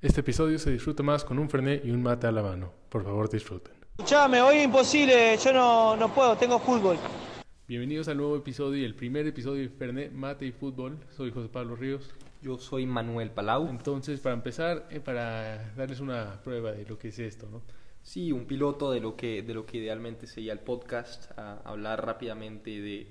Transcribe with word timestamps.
Este 0.00 0.20
episodio 0.20 0.60
se 0.60 0.70
disfruta 0.70 1.02
más 1.02 1.24
con 1.24 1.40
un 1.40 1.50
frené 1.50 1.80
y 1.82 1.90
un 1.90 2.00
mate 2.00 2.28
a 2.28 2.30
la 2.30 2.40
mano. 2.40 2.72
Por 2.88 3.02
favor, 3.02 3.28
disfruten. 3.28 3.74
Escuchame, 3.98 4.40
hoy 4.40 4.58
es 4.58 4.64
imposible, 4.66 5.36
yo 5.36 5.52
no, 5.52 5.96
no 5.96 6.14
puedo, 6.14 6.36
tengo 6.36 6.60
fútbol. 6.60 6.96
Bienvenidos 7.66 8.06
al 8.06 8.18
nuevo 8.18 8.36
episodio 8.36 8.80
y 8.80 8.84
el 8.84 8.94
primer 8.94 9.26
episodio 9.26 9.62
de 9.62 9.68
Fernet, 9.70 10.12
Mate 10.12 10.46
y 10.46 10.52
Fútbol. 10.52 11.00
Soy 11.10 11.32
José 11.32 11.48
Pablo 11.48 11.74
Ríos. 11.74 12.14
Yo 12.42 12.58
soy 12.58 12.86
Manuel 12.86 13.32
Palau. 13.32 13.66
Entonces, 13.70 14.20
para 14.20 14.36
empezar, 14.36 14.86
eh, 14.88 15.00
para 15.00 15.72
darles 15.74 15.98
una 15.98 16.40
prueba 16.44 16.70
de 16.70 16.86
lo 16.86 16.96
que 16.96 17.08
es 17.08 17.18
esto, 17.18 17.48
¿no? 17.50 17.62
Sí, 18.00 18.30
un 18.30 18.46
piloto 18.46 18.92
de 18.92 19.00
lo 19.00 19.16
que, 19.16 19.42
de 19.42 19.52
lo 19.52 19.66
que 19.66 19.78
idealmente 19.78 20.28
sería 20.28 20.52
el 20.52 20.60
podcast, 20.60 21.36
a 21.36 21.60
hablar 21.64 22.06
rápidamente 22.06 22.70
de, 22.80 23.08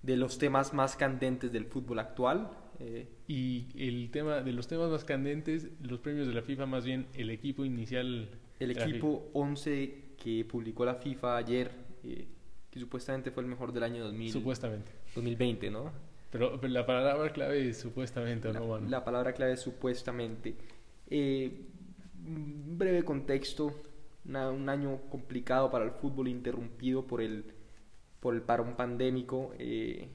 de 0.00 0.16
los 0.16 0.38
temas 0.38 0.72
más 0.72 0.96
candentes 0.96 1.52
del 1.52 1.66
fútbol 1.66 1.98
actual. 1.98 2.48
Eh, 2.80 3.06
y 3.28 3.66
el 3.76 4.10
tema 4.10 4.40
de 4.40 4.52
los 4.52 4.66
temas 4.66 4.90
más 4.90 5.04
candentes, 5.04 5.68
los 5.82 6.00
premios 6.00 6.26
de 6.26 6.34
la 6.34 6.42
FIFA, 6.42 6.66
más 6.66 6.84
bien 6.84 7.06
el 7.14 7.30
equipo 7.30 7.64
inicial. 7.64 8.30
El 8.58 8.70
equipo 8.70 9.30
11 9.34 10.14
que 10.22 10.44
publicó 10.44 10.84
la 10.84 10.94
FIFA 10.94 11.36
ayer, 11.36 11.70
eh, 12.04 12.26
que 12.70 12.80
supuestamente 12.80 13.30
fue 13.30 13.42
el 13.42 13.48
mejor 13.48 13.72
del 13.72 13.82
año 13.82 14.04
2000, 14.04 14.32
supuestamente. 14.32 14.92
2020, 15.14 15.70
¿no? 15.70 15.92
Pero, 16.30 16.60
la 16.62 16.86
palabra 16.86 17.32
clave 17.32 17.68
es 17.68 17.78
supuestamente, 17.78 18.52
la, 18.52 18.60
¿no? 18.60 18.66
Bueno. 18.66 18.88
La 18.88 19.04
palabra 19.04 19.32
clave 19.32 19.54
es 19.54 19.60
supuestamente. 19.60 20.54
Eh, 21.08 21.66
breve 22.14 23.04
contexto, 23.04 23.74
un 24.24 24.68
año 24.68 25.00
complicado 25.10 25.70
para 25.70 25.84
el 25.84 25.90
fútbol, 25.90 26.28
interrumpido 26.28 27.06
por 27.06 27.20
el, 27.20 27.44
por 28.20 28.34
el 28.34 28.42
parón 28.42 28.76
pandémico, 28.76 29.52
eh, 29.58 30.08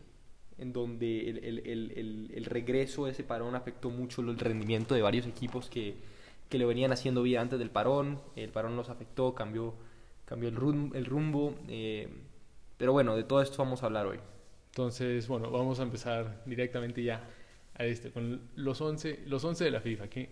en 0.57 0.73
donde 0.73 1.29
el, 1.29 1.37
el, 1.43 1.59
el, 1.65 2.31
el, 2.33 2.45
regreso 2.45 3.05
de 3.05 3.11
ese 3.11 3.23
parón 3.23 3.55
afectó 3.55 3.89
mucho 3.89 4.21
el 4.21 4.37
rendimiento 4.37 4.95
de 4.95 5.01
varios 5.01 5.27
equipos 5.27 5.69
que, 5.69 5.95
que 6.49 6.57
le 6.57 6.65
venían 6.65 6.91
haciendo 6.91 7.23
vida 7.23 7.41
antes 7.41 7.59
del 7.59 7.69
parón. 7.69 8.21
El 8.35 8.49
parón 8.49 8.75
los 8.75 8.89
afectó, 8.89 9.35
cambió, 9.35 9.73
cambió 10.25 10.49
el, 10.49 10.55
rumbo. 10.55 10.95
El 10.95 11.05
rumbo 11.05 11.55
eh, 11.67 12.09
pero 12.77 12.93
bueno, 12.93 13.15
de 13.15 13.23
todo 13.23 13.41
esto 13.41 13.57
vamos 13.57 13.83
a 13.83 13.87
hablar 13.87 14.05
hoy. 14.07 14.19
Entonces, 14.69 15.27
bueno, 15.27 15.49
vamos 15.51 15.79
a 15.79 15.83
empezar 15.83 16.43
directamente 16.45 17.03
ya 17.03 17.23
a 17.75 17.85
este, 17.85 18.11
con 18.11 18.41
los 18.55 18.81
11, 18.81 19.23
los 19.27 19.43
11 19.43 19.63
de 19.63 19.71
la 19.71 19.81
FIFA. 19.81 20.09
¿qué? 20.09 20.29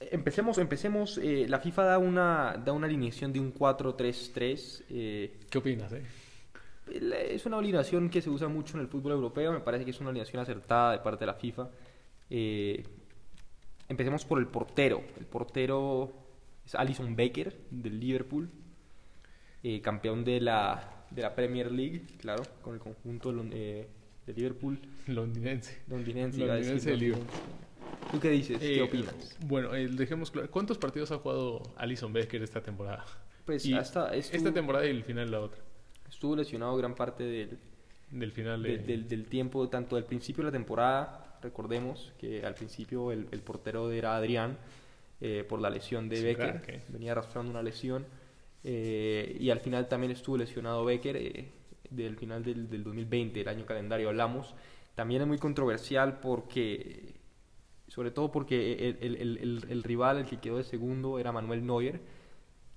Empecemos, 0.00 0.58
empecemos. 0.58 1.18
Eh, 1.18 1.46
la 1.48 1.58
FIFA 1.58 1.84
da 1.84 1.98
una, 1.98 2.62
da 2.64 2.72
una 2.72 2.86
alineación 2.86 3.32
de 3.32 3.40
un 3.40 3.52
4-3-3. 3.52 4.84
Eh, 4.88 5.40
¿Qué 5.50 5.58
opinas? 5.58 5.92
Eh? 5.92 6.02
Es 6.92 7.46
una 7.46 7.58
alineación 7.58 8.10
que 8.10 8.20
se 8.20 8.30
usa 8.30 8.48
mucho 8.48 8.76
en 8.76 8.82
el 8.82 8.88
fútbol 8.88 9.12
europeo. 9.12 9.52
Me 9.52 9.60
parece 9.60 9.84
que 9.84 9.90
es 9.90 10.00
una 10.00 10.10
alineación 10.10 10.42
acertada 10.42 10.92
de 10.92 10.98
parte 10.98 11.20
de 11.20 11.26
la 11.26 11.34
FIFA. 11.34 11.70
Eh, 12.30 12.84
empecemos 13.88 14.24
por 14.24 14.38
el 14.38 14.46
portero. 14.46 15.02
El 15.18 15.26
portero 15.26 16.12
es 16.64 16.74
Alison 16.74 17.16
Baker 17.16 17.56
del 17.70 17.98
Liverpool, 17.98 18.50
eh, 19.62 19.80
campeón 19.80 20.24
de 20.24 20.40
la 20.40 20.94
de 21.10 21.22
la 21.22 21.34
Premier 21.34 21.72
League, 21.72 22.06
claro, 22.18 22.42
con 22.60 22.74
el 22.74 22.80
conjunto 22.80 23.34
eh, 23.52 23.88
de 24.26 24.32
Liverpool. 24.34 24.78
Londinense. 25.06 25.78
Londinense, 25.88 26.38
Londinense 26.38 26.90
de 26.90 26.96
Liverpool. 26.96 27.26
¿Tú 28.12 28.20
qué 28.20 28.30
dices? 28.30 28.58
¿Qué 28.58 28.82
opinas? 28.82 29.36
Bueno, 29.46 29.70
dejemos 29.72 30.30
claro. 30.30 30.50
¿Cuántos 30.50 30.76
partidos 30.78 31.10
ha 31.12 31.18
jugado 31.18 31.62
Alison 31.76 32.12
Becker 32.12 32.42
esta 32.42 32.62
temporada? 32.62 33.04
Pues 33.44 33.66
hasta 33.72 34.14
esta 34.14 34.52
temporada 34.52 34.86
y 34.86 34.90
el 34.90 35.04
final 35.04 35.26
de 35.26 35.32
la 35.32 35.40
otra. 35.40 35.62
Estuvo 36.08 36.36
lesionado 36.36 36.76
gran 36.76 36.94
parte 36.94 37.24
del, 37.24 37.58
del 38.10 38.32
final 38.32 38.62
del, 38.62 39.08
del, 39.08 39.26
tiempo, 39.26 39.68
tanto 39.68 39.96
del 39.96 40.04
principio 40.04 40.44
de 40.44 40.50
la 40.50 40.52
temporada. 40.52 41.38
Recordemos 41.42 42.12
que 42.18 42.44
al 42.44 42.54
principio 42.54 43.12
el, 43.12 43.28
el 43.30 43.40
portero 43.40 43.90
era 43.90 44.16
Adrián 44.16 44.56
eh, 45.20 45.44
por 45.48 45.60
la 45.60 45.68
lesión 45.68 46.08
de 46.08 46.22
Becker. 46.22 46.84
Venía 46.88 47.12
arrastrando 47.12 47.50
una 47.50 47.62
lesión. 47.62 48.06
Eh, 48.62 49.36
y 49.40 49.50
al 49.50 49.60
final 49.60 49.88
también 49.88 50.12
estuvo 50.12 50.36
lesionado 50.36 50.84
Becker 50.84 51.16
eh, 51.16 51.52
del 51.90 52.16
final 52.16 52.44
del, 52.44 52.68
del, 52.68 52.84
2020, 52.84 53.40
el 53.40 53.48
año 53.48 53.66
calendario 53.66 54.08
hablamos. 54.08 54.54
También 54.94 55.22
es 55.22 55.28
muy 55.28 55.38
controversial 55.38 56.20
porque, 56.20 57.14
sobre 57.88 58.10
todo 58.10 58.30
porque 58.30 58.88
el, 58.88 58.98
el, 59.00 59.16
el, 59.16 59.66
el, 59.68 59.82
rival, 59.82 60.18
el 60.18 60.26
que 60.26 60.38
quedó 60.38 60.56
de 60.56 60.64
segundo, 60.64 61.18
era 61.18 61.32
Manuel 61.32 61.66
Neuer, 61.66 62.00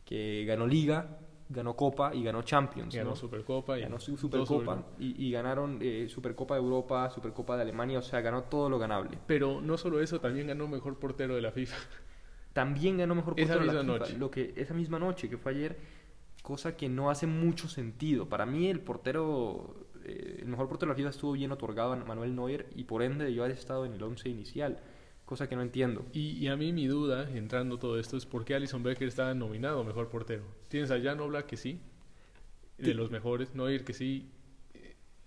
que 0.06 0.44
ganó 0.46 0.66
Liga, 0.66 1.20
ganó 1.52 1.76
Copa 1.76 2.14
y 2.14 2.24
ganó 2.24 2.42
Champions. 2.42 2.96
Ganó 2.96 3.16
Supercopa 3.16 3.78
y 3.78 3.82
ganó 3.82 4.00
Supercopa 4.00 4.84
y, 5.00 5.28
y, 5.28 5.32
ganaron 5.32 5.80
eh, 5.82 6.08
Supercopa 6.10 6.56
de 6.56 6.62
Europa, 6.62 7.10
Supercopa 7.10 7.56
de 7.56 7.64
Alemania, 7.64 8.00
o 8.00 8.02
sea, 8.02 8.22
ganó 8.22 8.44
todo 8.44 8.70
lo 8.70 8.80
ganable. 8.80 9.18
Pero 9.28 9.62
no 9.62 9.78
solo 9.78 10.02
eso, 10.02 10.20
también 10.20 10.48
ganó 10.48 10.68
mejor 10.68 10.98
portero 10.98 11.36
de 11.36 11.42
la 11.42 11.52
FIFA 11.52 11.76
también 12.54 12.98
ganó 12.98 13.16
mejor 13.16 13.36
portero 13.36 13.54
esa 13.54 13.60
misma 13.60 13.74
la 13.74 13.82
FIFA, 13.82 14.00
noche. 14.00 14.18
Lo 14.18 14.32
que, 14.32 14.54
esa 14.56 14.74
misma 14.74 15.00
noche, 15.00 15.30
que 15.30 15.38
fue 15.38 15.52
ayer, 15.54 15.78
cosa 16.42 16.76
que 16.76 16.90
no 16.90 17.10
hace 17.10 17.28
mucho 17.28 17.68
sentido. 17.68 18.28
Para 18.28 18.46
mí 18.46 18.68
el 18.68 18.80
portero, 18.80 19.88
eh, 20.04 20.40
el 20.42 20.48
mejor 20.48 20.68
portero 20.68 20.90
de 20.90 20.94
la 20.94 20.98
FIFA 20.98 21.10
estuvo 21.10 21.32
bien 21.34 21.52
otorgado 21.52 21.94
a 21.94 21.96
Manuel 21.98 22.36
Neuer 22.36 22.68
y 22.76 22.84
por 22.86 23.04
ende 23.04 23.26
debió 23.26 23.44
haber 23.44 23.56
estado 23.56 23.86
en 23.86 23.94
el 23.94 24.04
once 24.04 24.30
inicial, 24.30 24.80
cosa 25.32 25.48
que 25.48 25.56
no 25.56 25.62
entiendo. 25.62 26.06
Y, 26.12 26.32
y, 26.32 26.50
a 26.50 26.58
mí 26.58 26.74
mi 26.74 26.88
duda, 26.88 27.26
entrando 27.34 27.80
todo 27.80 27.98
esto, 27.98 28.18
es 28.18 28.26
por 28.26 28.44
qué 28.44 28.54
Alison 28.54 28.84
Becker 28.84 29.08
estaba 29.08 29.34
nominado 29.34 29.82
mejor 29.86 30.10
portero. 30.10 30.44
Tienes 30.68 30.92
a 30.92 31.00
Jan 31.02 31.22
Oblak 31.22 31.46
que 31.46 31.56
sí, 31.56 31.80
de 32.78 32.94
los 32.94 33.12
mejores, 33.12 33.56
Neuer 33.56 33.86
que 33.86 33.94
sí, 33.94 34.30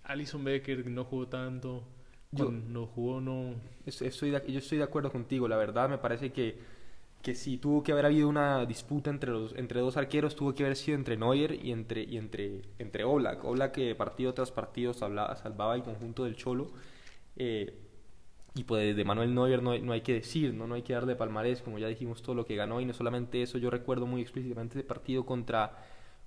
Alison 0.03 0.43
Becker 0.43 0.85
no 0.85 1.05
jugó 1.05 1.27
tanto, 1.27 1.83
yo, 2.29 2.53
jugó 2.93 3.19
no... 3.19 3.55
Estoy 3.87 4.29
de, 4.29 4.43
yo 4.47 4.59
estoy 4.59 4.77
de 4.77 4.83
acuerdo 4.83 5.11
contigo, 5.11 5.47
la 5.47 5.57
verdad 5.57 5.89
me 5.89 5.97
parece 5.97 6.31
que 6.31 6.75
que 7.23 7.33
si 7.33 7.57
tuvo 7.57 7.81
que 7.81 7.91
haber 7.91 8.05
habido 8.05 8.29
una 8.29 8.67
disputa 8.67 9.09
entre 9.09 9.31
los 9.31 9.55
entre 9.55 9.79
dos 9.79 9.97
arqueros 9.97 10.35
tuvo 10.35 10.53
que 10.53 10.63
haber 10.63 10.75
sido 10.75 10.95
entre 10.95 11.17
Neuer 11.17 11.53
y 11.53 11.71
entre 11.71 12.03
y 12.03 12.17
entre 12.17 12.61
entre 12.77 13.03
Oblak. 13.03 13.43
Oblak 13.43 13.71
que 13.71 13.95
partido 13.95 14.35
tras 14.35 14.51
partido 14.51 14.93
salvaba, 14.93 15.35
salvaba 15.35 15.73
el 15.73 15.81
conjunto 15.81 16.25
del 16.25 16.35
Cholo. 16.35 16.69
Eh, 17.35 17.84
y 18.55 18.63
pues 18.63 18.95
de 18.95 19.05
Manuel 19.05 19.35
Neuer 19.35 19.61
no 19.61 19.71
hay, 19.71 19.81
no 19.81 19.93
hay 19.93 20.01
que 20.01 20.13
decir 20.13 20.53
no 20.53 20.65
no 20.65 20.75
hay 20.75 20.81
que 20.81 20.93
darle 20.93 21.15
palmarés 21.15 21.61
como 21.61 21.77
ya 21.77 21.87
dijimos 21.87 22.21
todo 22.21 22.35
lo 22.35 22.45
que 22.45 22.55
ganó 22.55 22.81
y 22.81 22.85
no 22.85 22.93
solamente 22.93 23.41
eso 23.41 23.57
yo 23.57 23.69
recuerdo 23.69 24.05
muy 24.07 24.21
explícitamente 24.21 24.79
ese 24.79 24.87
partido 24.87 25.25
contra 25.25 25.77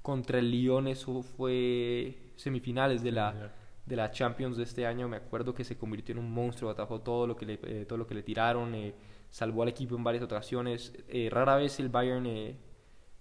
contra 0.03 0.39
el 0.39 0.51
Lyon 0.51 0.89
eso 0.89 1.23
fue 1.23 2.33
semifinales 2.37 3.03
de 3.03 3.13
la 3.13 3.53
de 3.87 3.97
la 3.97 4.11
Champions 4.11 4.57
de 4.59 4.65
este 4.65 4.87
año 4.87 5.09
me 5.09 5.17
acuerdo 5.17 5.55
que 5.55 5.65
se 5.65 5.79
convirtió 5.79 6.13
en 6.13 6.19
un 6.19 6.31
monstruo 6.31 6.71
atajó 6.71 7.01
todo 7.01 7.27
lo 7.27 7.37
que 7.37 7.47
le 7.47 7.59
eh, 7.63 7.87
todo 7.89 7.99
lo 7.99 8.07
que 8.07 8.15
le 8.15 8.23
tiraron 8.23 8.75
eh, 8.75 8.95
salvó 9.31 9.63
al 9.63 9.69
equipo 9.69 9.97
en 9.97 10.05
varias 10.05 10.25
ocasiones. 10.25 10.93
Eh, 11.09 11.29
rara 11.31 11.57
vez 11.57 11.79
el 11.81 11.89
Bayern 11.89 12.27
eh, 12.27 12.57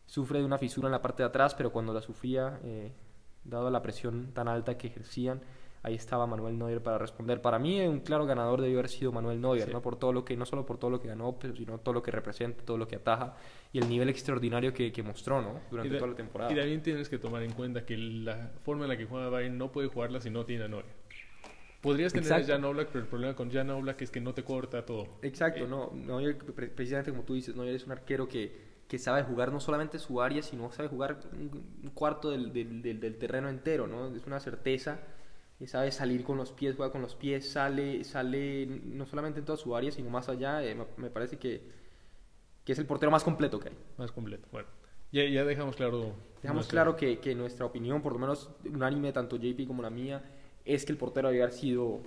sufre 0.05 0.39
de 0.39 0.45
una 0.45 0.57
fisura 0.57 0.87
en 0.87 0.91
la 0.91 1.01
parte 1.01 1.23
de 1.23 1.27
atrás, 1.27 1.55
pero 1.55 1.71
cuando 1.71 1.93
la 1.93 2.01
sufría, 2.01 2.59
eh, 2.63 2.91
dado 3.43 3.69
la 3.69 3.81
presión 3.81 4.31
tan 4.33 4.47
alta 4.47 4.77
que 4.77 4.87
ejercían, 4.87 5.41
ahí 5.83 5.95
estaba 5.95 6.27
Manuel 6.27 6.57
Neuer 6.57 6.81
para 6.81 6.97
responder. 6.97 7.41
Para 7.41 7.59
mí, 7.59 7.81
un 7.81 7.99
claro 7.99 8.25
ganador 8.25 8.61
debió 8.61 8.79
haber 8.79 8.89
sido 8.89 9.11
Manuel 9.11 9.41
Neuer, 9.41 9.65
sí. 9.65 9.71
¿no? 9.71 9.81
Por 9.81 9.97
todo 9.97 10.13
lo 10.13 10.25
que, 10.25 10.35
no 10.35 10.45
solo 10.45 10.65
por 10.65 10.77
todo 10.77 10.91
lo 10.91 10.99
que 10.99 11.07
ganó, 11.07 11.37
sino 11.55 11.79
todo 11.79 11.93
lo 11.93 12.03
que 12.03 12.11
representa, 12.11 12.63
todo 12.63 12.77
lo 12.77 12.87
que 12.87 12.97
ataja 12.97 13.35
y 13.71 13.79
el 13.79 13.89
nivel 13.89 14.09
extraordinario 14.09 14.73
que, 14.73 14.91
que 14.91 15.03
mostró, 15.03 15.41
¿no? 15.41 15.61
Durante 15.69 15.95
toda 15.95 16.07
la 16.11 16.15
temporada. 16.15 16.51
Y 16.51 16.55
también 16.55 16.81
tienes 16.81 17.09
que 17.09 17.17
tomar 17.17 17.43
en 17.43 17.51
cuenta 17.51 17.85
que 17.85 17.97
la 17.97 18.51
forma 18.63 18.85
en 18.85 18.89
la 18.89 18.97
que 18.97 19.05
juega 19.05 19.29
Bayern 19.29 19.57
no 19.57 19.71
puede 19.71 19.87
jugarla 19.87 20.21
si 20.21 20.29
no 20.29 20.45
tiene 20.45 20.65
a 20.65 20.67
Neuer. 20.67 20.85
Podrías 21.81 22.11
tener 22.11 22.25
Exacto. 22.25 22.51
a 22.51 22.55
Jan 22.55 22.65
Oblak, 22.65 22.87
pero 22.87 23.03
el 23.03 23.07
problema 23.07 23.35
con 23.35 23.51
Jan 23.51 23.69
Oblak 23.69 24.01
es 24.01 24.11
que 24.11 24.19
no 24.19 24.33
te 24.33 24.43
corta 24.43 24.85
todo. 24.85 25.07
Exacto, 25.21 25.65
eh, 25.65 25.67
no, 25.67 25.91
precisamente 26.55 27.11
como 27.11 27.23
tú 27.23 27.35
dices, 27.35 27.55
no 27.55 27.63
eres 27.63 27.85
un 27.85 27.91
arquero 27.91 28.27
que, 28.27 28.51
que 28.87 28.97
sabe 28.97 29.23
jugar 29.23 29.51
no 29.51 29.59
solamente 29.59 29.99
su 29.99 30.21
área, 30.21 30.41
sino 30.41 30.71
sabe 30.71 30.89
jugar 30.89 31.19
un 31.33 31.91
cuarto 31.93 32.31
del, 32.31 32.51
del, 32.51 32.81
del, 32.81 32.99
del 32.99 33.17
terreno 33.17 33.47
entero, 33.47 33.85
¿no? 33.85 34.13
Es 34.15 34.25
una 34.25 34.39
certeza, 34.39 34.99
sabe 35.65 35.91
salir 35.91 36.23
con 36.23 36.37
los 36.37 36.51
pies, 36.51 36.75
juega 36.75 36.91
con 36.91 37.01
los 37.01 37.15
pies, 37.15 37.49
sale, 37.49 38.03
sale 38.03 38.67
no 38.67 39.07
solamente 39.07 39.39
en 39.39 39.45
toda 39.45 39.57
su 39.57 39.75
área, 39.75 39.91
sino 39.91 40.09
más 40.11 40.29
allá. 40.29 40.63
Eh, 40.63 40.77
me, 40.97 41.09
parece 41.09 41.39
que, 41.39 41.63
que 42.63 42.73
es 42.73 42.77
el 42.77 42.85
portero 42.85 43.11
más 43.11 43.23
completo 43.23 43.59
que 43.59 43.69
hay. 43.69 43.75
Más 43.97 44.11
completo, 44.11 44.47
bueno. 44.51 44.67
Ya, 45.11 45.25
ya 45.25 45.43
dejamos 45.45 45.75
claro. 45.75 46.13
Dejamos 46.43 46.61
nuestra... 46.61 46.83
claro 46.83 46.95
que, 46.95 47.19
que 47.19 47.33
nuestra 47.33 47.65
opinión, 47.65 48.03
por 48.03 48.13
lo 48.13 48.19
menos 48.19 48.51
unánime, 48.65 49.11
tanto 49.13 49.37
JP 49.37 49.65
como 49.65 49.81
la 49.81 49.89
mía, 49.89 50.23
es 50.63 50.85
que 50.85 50.91
el 50.91 50.97
portero 50.99 51.29
debe 51.29 51.41
haber 51.41 51.55
sido 51.55 52.01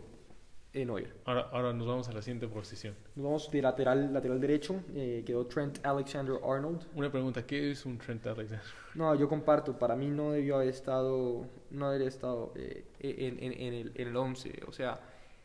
Ahora, 1.25 1.49
ahora 1.53 1.73
nos 1.73 1.87
vamos 1.87 2.09
a 2.09 2.13
la 2.13 2.23
siguiente 2.23 2.47
posición. 2.47 2.95
Nos 3.17 3.25
vamos 3.25 3.51
de 3.51 3.61
lateral, 3.61 4.13
lateral 4.13 4.41
derecho, 4.41 4.83
eh, 4.95 5.25
quedó 5.27 5.47
Trent 5.47 5.85
Alexander 5.85 6.37
Arnold. 6.45 6.87
Una 6.95 7.11
pregunta, 7.11 7.45
¿qué 7.45 7.73
es 7.73 7.85
un 7.87 7.99
Trent 7.99 8.27
Alexander? 8.27 8.65
No, 8.95 9.15
yo 9.15 9.29
comparto, 9.29 9.79
para 9.79 9.97
mí 9.97 10.09
no 10.09 10.33
debió 10.33 10.57
haber 10.57 10.69
estado, 10.69 11.47
no 11.71 11.87
haber 11.87 12.03
estado 12.03 12.53
eh, 12.57 12.87
en, 13.01 13.43
en, 13.43 13.53
en, 13.53 13.75
el, 13.75 13.93
en 13.95 14.09
el 14.09 14.17
11, 14.17 14.63
o 14.67 14.73
sea, 14.73 15.01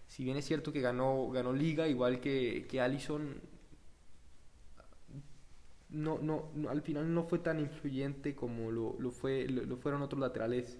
si 0.07 0.23
bien 0.23 0.37
es 0.37 0.45
cierto 0.45 0.71
que 0.71 0.81
ganó, 0.81 1.29
ganó 1.29 1.53
Liga, 1.53 1.87
igual 1.87 2.19
que, 2.19 2.65
que 2.69 2.81
Allison, 2.81 3.41
no, 5.89 6.19
no, 6.19 6.51
no, 6.55 6.69
al 6.69 6.81
final 6.81 7.13
no 7.13 7.23
fue 7.23 7.39
tan 7.39 7.59
influyente 7.59 8.35
como 8.35 8.71
lo, 8.71 8.95
lo, 8.99 9.11
fue, 9.11 9.47
lo, 9.47 9.63
lo 9.63 9.77
fueron 9.77 10.01
otros 10.01 10.19
laterales 10.19 10.79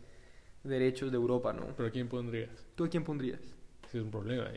derechos 0.64 1.12
de 1.12 1.18
Europa, 1.18 1.54
¿no? 1.54 1.68
¿Pero 1.78 1.90
a 1.90 1.92
quién 1.92 2.10
pondrías? 2.10 2.68
¿Tú 2.76 2.86
a 2.86 2.90
quién 2.90 3.04
pondrías? 3.04 3.55
Es 3.98 4.04
un 4.04 4.12
problema. 4.12 4.50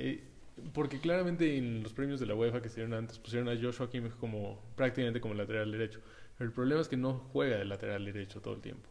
Porque 0.73 1.01
claramente 1.01 1.57
en 1.57 1.83
los 1.83 1.93
premios 1.93 2.19
de 2.19 2.27
la 2.27 2.35
UEFA 2.35 2.61
que 2.61 2.69
se 2.69 2.77
dieron 2.81 2.95
antes 2.95 3.19
pusieron 3.19 3.49
a 3.49 3.61
Joshua 3.61 3.89
Kimmich 3.89 4.15
como 4.17 4.61
prácticamente 4.75 5.21
como 5.21 5.35
lateral 5.35 5.71
derecho. 5.71 6.01
Pero 6.37 6.49
el 6.49 6.55
problema 6.55 6.81
es 6.81 6.89
que 6.89 6.97
no 6.97 7.15
juega 7.33 7.57
de 7.59 7.65
lateral 7.65 8.05
derecho 8.05 8.41
todo 8.41 8.55
el 8.55 8.61
tiempo. 8.61 8.89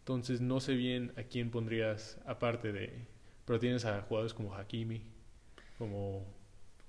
Entonces 0.00 0.40
no 0.40 0.60
sé 0.60 0.74
bien 0.74 1.12
a 1.16 1.24
quién 1.24 1.50
pondrías 1.50 2.18
aparte 2.26 2.72
de... 2.72 3.06
Pero 3.44 3.58
tienes 3.58 3.84
a 3.84 4.02
jugadores 4.02 4.34
como 4.34 4.54
Hakimi, 4.54 5.02
como... 5.78 6.24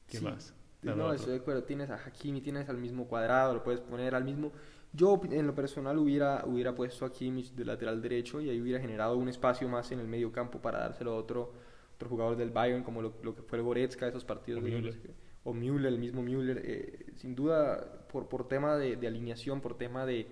¿Qué 0.08 0.20
Sí. 0.20 0.24
más? 0.24 0.54
No, 0.82 1.12
otro. 1.12 1.14
estoy 1.14 1.34
de 1.34 1.40
acuerdo. 1.40 1.64
Tienes 1.64 1.90
a 1.90 1.96
Hakimi, 1.96 2.42
tienes 2.42 2.70
al 2.70 2.78
mismo 2.78 3.08
cuadrado, 3.08 3.54
lo 3.54 3.64
puedes 3.64 3.82
poner 3.82 4.16
al 4.16 4.24
mismo. 4.24 4.52
Yo, 4.94 5.20
en 5.30 5.48
lo 5.48 5.56
personal, 5.56 5.98
hubiera, 5.98 6.44
hubiera 6.46 6.74
puesto 6.76 7.06
a 7.06 7.12
Kimmich 7.12 7.52
de 7.54 7.66
lateral 7.66 8.02
derecho 8.02 8.40
y 8.42 8.50
ahí 8.50 8.62
hubiera 8.62 8.80
generado 8.80 9.18
un 9.18 9.28
espacio 9.30 9.68
más 9.68 9.92
en 9.92 10.00
el 10.00 10.08
medio 10.08 10.32
campo 10.32 10.62
para 10.62 10.80
dárselo 10.80 11.14
a 11.14 11.16
otro, 11.18 11.54
otro 11.96 12.10
jugador 12.10 12.36
del 12.38 12.52
Bayern, 12.52 12.84
como 12.84 13.02
lo, 13.02 13.14
lo 13.24 13.36
que 13.36 13.42
fue 13.42 13.58
el 13.58 13.64
Goretzka, 13.64 14.08
esos 14.08 14.24
partidos. 14.26 14.62
O 14.62 14.66
de- 14.66 14.72
Müller. 14.72 14.96
o 15.44 15.54
Müller, 15.54 15.86
el 15.88 16.00
mismo 16.00 16.22
Müller. 16.22 16.62
eh, 16.64 17.06
sin 17.16 17.36
duda, 17.36 18.06
por, 18.12 18.28
por 18.28 18.48
tema 18.48 18.76
de, 18.78 18.96
de 18.96 19.08
alineación, 19.08 19.62
por 19.62 19.78
tema 19.78 20.06
de, 20.06 20.28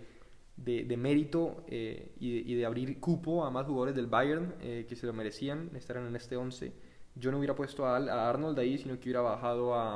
de, 0.58 0.84
de 0.86 0.98
mérito 0.98 1.64
eh, 1.68 2.12
y, 2.20 2.34
de, 2.44 2.52
y 2.52 2.56
de 2.56 2.66
abrir 2.66 3.00
cupo 3.00 3.46
a 3.46 3.50
más 3.52 3.66
jugadores 3.66 3.96
del 3.96 4.08
Bayern 4.08 4.54
eh, 4.62 4.86
que 4.88 4.96
se 4.96 5.06
lo 5.08 5.14
merecían 5.14 5.72
estar 5.76 5.98
en 5.98 6.16
este 6.16 6.36
11. 6.36 6.74
Yo 7.16 7.32
no 7.32 7.38
hubiera 7.38 7.56
puesto 7.56 7.86
a, 7.86 7.98
a 7.98 8.30
Arnold 8.30 8.58
ahí, 8.60 8.78
sino 8.78 8.96
que 8.96 9.04
hubiera 9.10 9.22
bajado 9.22 9.74
a, 9.76 9.96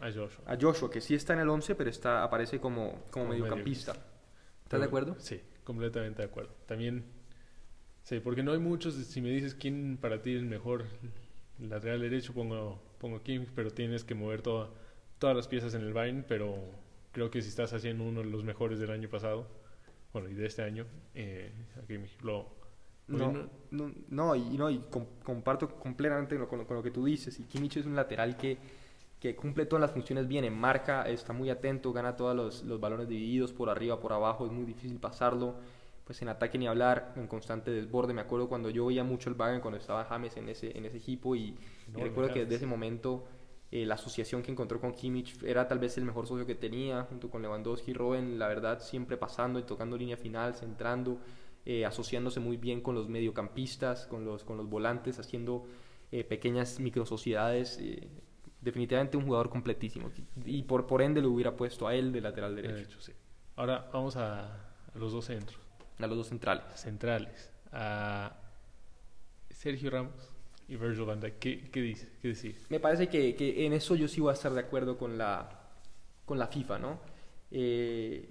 A 0.00 0.06
Joshua. 0.12 0.44
a 0.46 0.56
Joshua, 0.60 0.90
que 0.90 1.00
sí 1.00 1.14
está 1.14 1.34
en 1.34 1.40
el 1.40 1.48
11, 1.48 1.74
pero 1.74 1.90
está, 1.90 2.22
aparece 2.24 2.58
como, 2.60 2.90
como, 2.90 3.02
Como 3.10 3.28
mediocampista. 3.28 3.92
mediocampista. 3.92 4.14
¿Estás 4.64 4.80
de 4.80 4.86
acuerdo? 4.86 5.14
Sí, 5.18 5.40
completamente 5.62 6.22
de 6.22 6.28
acuerdo. 6.28 6.52
También, 6.66 7.04
sí, 8.04 8.20
porque 8.20 8.42
no 8.44 8.52
hay 8.52 8.58
muchos, 8.60 8.94
si 8.94 9.20
me 9.20 9.30
dices 9.30 9.54
quién 9.56 9.98
para 10.00 10.22
ti 10.22 10.32
es 10.34 10.40
el 10.40 10.46
mejor 10.46 10.84
lateral 11.58 12.00
derecho, 12.00 12.34
pongo, 12.34 12.80
pongo 13.00 13.22
Kim, 13.22 13.46
pero 13.54 13.70
tienes 13.72 14.04
que 14.04 14.14
mover 14.14 14.42
toda, 14.42 14.70
todas 15.18 15.36
las 15.36 15.48
piezas 15.48 15.74
en 15.74 15.82
el 15.82 15.92
Bayern, 15.92 16.24
pero 16.28 16.56
creo 17.12 17.30
que 17.30 17.42
si 17.42 17.48
estás 17.48 17.72
haciendo 17.72 18.04
uno 18.04 18.22
de 18.22 18.30
los 18.30 18.44
mejores 18.44 18.78
del 18.78 18.90
año 18.92 19.08
pasado, 19.10 19.48
bueno, 20.12 20.30
y 20.30 20.34
de 20.34 20.46
este 20.46 20.62
año, 20.62 20.86
eh, 21.14 21.52
a 21.82 21.86
Kimmich 21.86 22.20
lo... 22.22 22.48
No, 23.06 23.32
Bueno. 23.32 23.50
no, 23.70 23.92
no, 24.08 24.34
y, 24.34 24.56
no, 24.56 24.70
y 24.70 24.78
com- 24.90 25.06
comparto 25.22 25.68
completamente 25.78 26.38
con, 26.46 26.58
lo, 26.60 26.66
con 26.66 26.76
lo 26.78 26.82
que 26.82 26.90
tú 26.90 27.04
dices. 27.04 27.38
Y 27.38 27.44
Kimmich 27.44 27.76
es 27.76 27.86
un 27.86 27.94
lateral 27.96 28.36
que, 28.36 28.58
que 29.20 29.36
cumple 29.36 29.66
todas 29.66 29.82
las 29.82 29.92
funciones 29.92 30.26
bien, 30.26 30.44
en 30.44 30.54
marca, 30.58 31.08
está 31.08 31.32
muy 31.34 31.50
atento, 31.50 31.92
gana 31.92 32.16
todos 32.16 32.34
los, 32.34 32.64
los 32.64 32.80
balones 32.80 33.08
divididos 33.08 33.52
por 33.52 33.68
arriba, 33.70 34.00
por 34.00 34.12
abajo, 34.14 34.46
es 34.46 34.52
muy 34.52 34.64
difícil 34.64 34.98
pasarlo. 34.98 35.56
Pues 36.04 36.20
en 36.20 36.28
ataque 36.28 36.58
ni 36.58 36.66
hablar, 36.66 37.14
en 37.16 37.26
constante 37.26 37.70
desborde. 37.70 38.12
Me 38.12 38.20
acuerdo 38.20 38.48
cuando 38.48 38.70
yo 38.70 38.86
veía 38.86 39.04
mucho 39.04 39.30
el 39.30 39.34
Bayern, 39.34 39.60
cuando 39.60 39.78
estaba 39.78 40.04
James 40.04 40.36
en 40.36 40.48
ese, 40.48 40.76
en 40.76 40.84
ese 40.84 40.98
equipo, 40.98 41.34
y, 41.34 41.56
recuerdo 41.94 42.32
que 42.32 42.40
desde 42.40 42.56
ese 42.56 42.66
momento 42.66 43.24
eh, 43.70 43.86
la 43.86 43.94
asociación 43.94 44.42
que 44.42 44.52
encontró 44.52 44.80
con 44.80 44.92
Kimmich 44.92 45.42
era 45.42 45.66
tal 45.66 45.78
vez 45.78 45.96
el 45.96 46.04
mejor 46.04 46.26
socio 46.26 46.44
que 46.46 46.54
tenía, 46.54 47.04
junto 47.04 47.30
con 47.30 47.40
Lewandowski 47.40 47.92
y 47.92 47.94
Robben, 47.94 48.38
la 48.38 48.48
verdad, 48.48 48.80
siempre 48.80 49.16
pasando 49.16 49.58
y 49.58 49.62
tocando 49.62 49.96
línea 49.96 50.16
final, 50.16 50.54
centrando, 50.54 51.18
eh, 51.64 51.86
asociándose 51.86 52.38
muy 52.38 52.58
bien 52.58 52.82
con 52.82 52.94
los 52.94 53.08
mediocampistas, 53.08 54.06
con 54.06 54.26
los, 54.26 54.44
con 54.44 54.58
los 54.58 54.68
volantes, 54.68 55.18
haciendo 55.18 55.66
eh, 56.12 56.22
pequeñas 56.22 56.78
microsociedades. 56.80 57.78
eh, 57.80 58.06
definitivamente 58.64 59.16
un 59.16 59.24
jugador 59.24 59.50
completísimo. 59.50 60.10
Y 60.44 60.62
por, 60.62 60.86
por 60.86 61.02
ende 61.02 61.20
lo 61.20 61.30
hubiera 61.30 61.54
puesto 61.54 61.86
a 61.86 61.94
él 61.94 62.12
de 62.12 62.20
lateral 62.20 62.56
derecho, 62.56 62.74
derecho, 62.74 63.00
sí. 63.00 63.12
Ahora 63.56 63.88
vamos 63.92 64.16
a, 64.16 64.40
a 64.94 64.98
los 64.98 65.12
dos 65.12 65.26
centros, 65.26 65.60
a 65.98 66.06
los 66.06 66.16
dos 66.16 66.28
centrales. 66.28 66.64
centrales, 66.74 67.50
a 67.72 68.36
Sergio 69.50 69.90
Ramos 69.90 70.34
y 70.68 70.76
Virgil 70.76 71.04
van 71.04 71.20
Dijk. 71.20 71.38
¿Qué, 71.38 71.70
qué 71.70 71.80
dices? 71.80 72.08
¿Qué 72.20 72.28
decís? 72.28 72.66
Me 72.68 72.80
parece 72.80 73.08
que, 73.08 73.34
que 73.34 73.66
en 73.66 73.72
eso 73.72 73.94
yo 73.94 74.08
sí 74.08 74.20
voy 74.20 74.30
a 74.30 74.34
estar 74.34 74.52
de 74.52 74.60
acuerdo 74.60 74.98
con 74.98 75.18
la, 75.18 75.48
con 76.24 76.38
la 76.38 76.46
FIFA, 76.46 76.78
¿no? 76.78 77.00
Eh, 77.50 78.28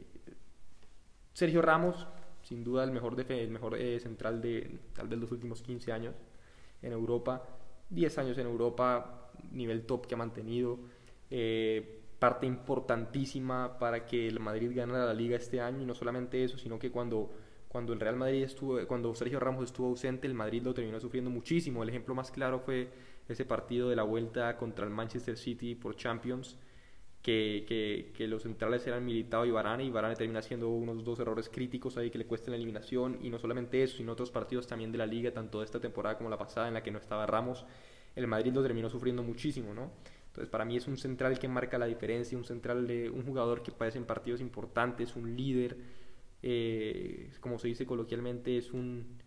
Sergio 1.33 1.61
Ramos, 1.61 2.07
sin 2.43 2.63
duda 2.63 2.83
el 2.83 2.91
mejor, 2.91 3.19
el 3.19 3.49
mejor 3.49 3.75
eh, 3.77 3.99
central 3.99 4.41
de 4.41 4.79
tal 4.93 5.07
vez 5.07 5.19
los 5.19 5.31
últimos 5.31 5.61
15 5.61 5.91
años 5.91 6.15
en 6.81 6.91
Europa, 6.91 7.43
10 7.89 8.17
años 8.17 8.37
en 8.37 8.47
Europa, 8.47 9.31
nivel 9.51 9.85
top 9.85 10.07
que 10.07 10.15
ha 10.15 10.17
mantenido, 10.17 10.79
eh, 11.29 12.01
parte 12.19 12.45
importantísima 12.45 13.79
para 13.79 14.05
que 14.05 14.27
el 14.27 14.39
Madrid 14.39 14.71
ganara 14.75 15.05
la 15.05 15.13
liga 15.13 15.35
este 15.35 15.59
año 15.59 15.81
y 15.81 15.85
no 15.85 15.93
solamente 15.93 16.43
eso, 16.43 16.57
sino 16.57 16.79
que 16.79 16.91
cuando 16.91 17.31
cuando 17.73 17.91
el 17.91 17.99
Real 17.99 18.15
Madrid 18.15 18.43
estuvo, 18.43 18.79
cuando 18.85 19.15
Sergio 19.15 19.39
Ramos 19.39 19.63
estuvo 19.63 19.87
ausente, 19.87 20.27
el 20.27 20.35
Madrid 20.35 20.61
lo 20.61 20.75
terminó 20.75 20.99
sufriendo 20.99 21.31
muchísimo. 21.31 21.81
El 21.81 21.89
ejemplo 21.89 22.13
más 22.13 22.29
claro 22.29 22.59
fue 22.59 22.87
ese 23.27 23.45
partido 23.45 23.89
de 23.89 23.95
la 23.95 24.03
vuelta 24.03 24.55
contra 24.57 24.85
el 24.85 24.91
Manchester 24.91 25.35
City 25.35 25.73
por 25.73 25.95
Champions, 25.95 26.55
que, 27.23 27.65
que, 27.67 28.11
que 28.15 28.27
los 28.27 28.43
centrales 28.43 28.85
eran 28.85 29.03
Militao 29.03 29.43
y 29.47 29.49
Varane, 29.49 29.83
y 29.85 29.89
Varane 29.89 30.15
termina 30.15 30.39
haciendo 30.39 30.69
unos 30.69 31.03
dos 31.03 31.19
errores 31.19 31.49
críticos 31.49 31.97
ahí 31.97 32.11
que 32.11 32.19
le 32.19 32.27
cuestan 32.27 32.51
la 32.51 32.57
eliminación, 32.57 33.17
y 33.23 33.31
no 33.31 33.39
solamente 33.39 33.81
eso, 33.81 33.97
sino 33.97 34.11
otros 34.11 34.29
partidos 34.29 34.67
también 34.67 34.91
de 34.91 34.99
la 34.99 35.07
liga, 35.07 35.31
tanto 35.31 35.57
de 35.57 35.65
esta 35.65 35.79
temporada 35.79 36.15
como 36.15 36.29
la 36.29 36.37
pasada, 36.37 36.67
en 36.67 36.75
la 36.75 36.83
que 36.83 36.91
no 36.91 36.99
estaba 36.99 37.25
Ramos, 37.25 37.65
el 38.15 38.27
Madrid 38.27 38.53
lo 38.53 38.61
terminó 38.61 38.87
sufriendo 38.87 39.23
muchísimo, 39.23 39.73
¿no? 39.73 39.89
Entonces, 40.27 40.47
para 40.49 40.63
mí 40.63 40.77
es 40.77 40.87
un 40.87 40.97
central 40.97 41.39
que 41.39 41.47
marca 41.47 41.79
la 41.79 41.87
diferencia, 41.87 42.37
un 42.37 42.43
central 42.43 42.85
de 42.85 43.09
un 43.09 43.23
jugador 43.23 43.63
que 43.63 43.71
aparece 43.71 43.97
en 43.97 44.05
partidos 44.05 44.41
importantes, 44.41 45.15
un 45.15 45.35
líder, 45.35 46.02
eh, 46.43 47.31
como 47.39 47.57
se 47.59 47.67
dice 47.69 47.85
coloquialmente, 47.85 48.57
es 48.57 48.73
un, 48.73 49.17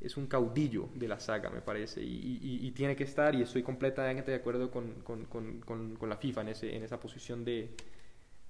es 0.00 0.16
un 0.16 0.26
caudillo 0.26 0.88
de 0.94 1.08
la 1.08 1.20
saga, 1.20 1.50
me 1.50 1.60
parece, 1.60 2.02
y, 2.02 2.38
y- 2.42 2.66
y 2.66 2.70
tiene 2.72 2.96
que 2.96 3.04
estar, 3.04 3.34
y 3.34 3.42
estoy 3.42 3.62
completamente 3.62 4.30
de 4.30 4.38
acuerdo 4.38 4.70
con, 4.70 4.94
con- 5.02 5.26
con- 5.26 5.60
con- 5.60 6.08
la 6.08 6.16
FIFA 6.16 6.40
en, 6.42 6.48
ese, 6.48 6.74
en 6.76 6.82
esa 6.82 6.98
posición 6.98 7.44
de, 7.44 7.70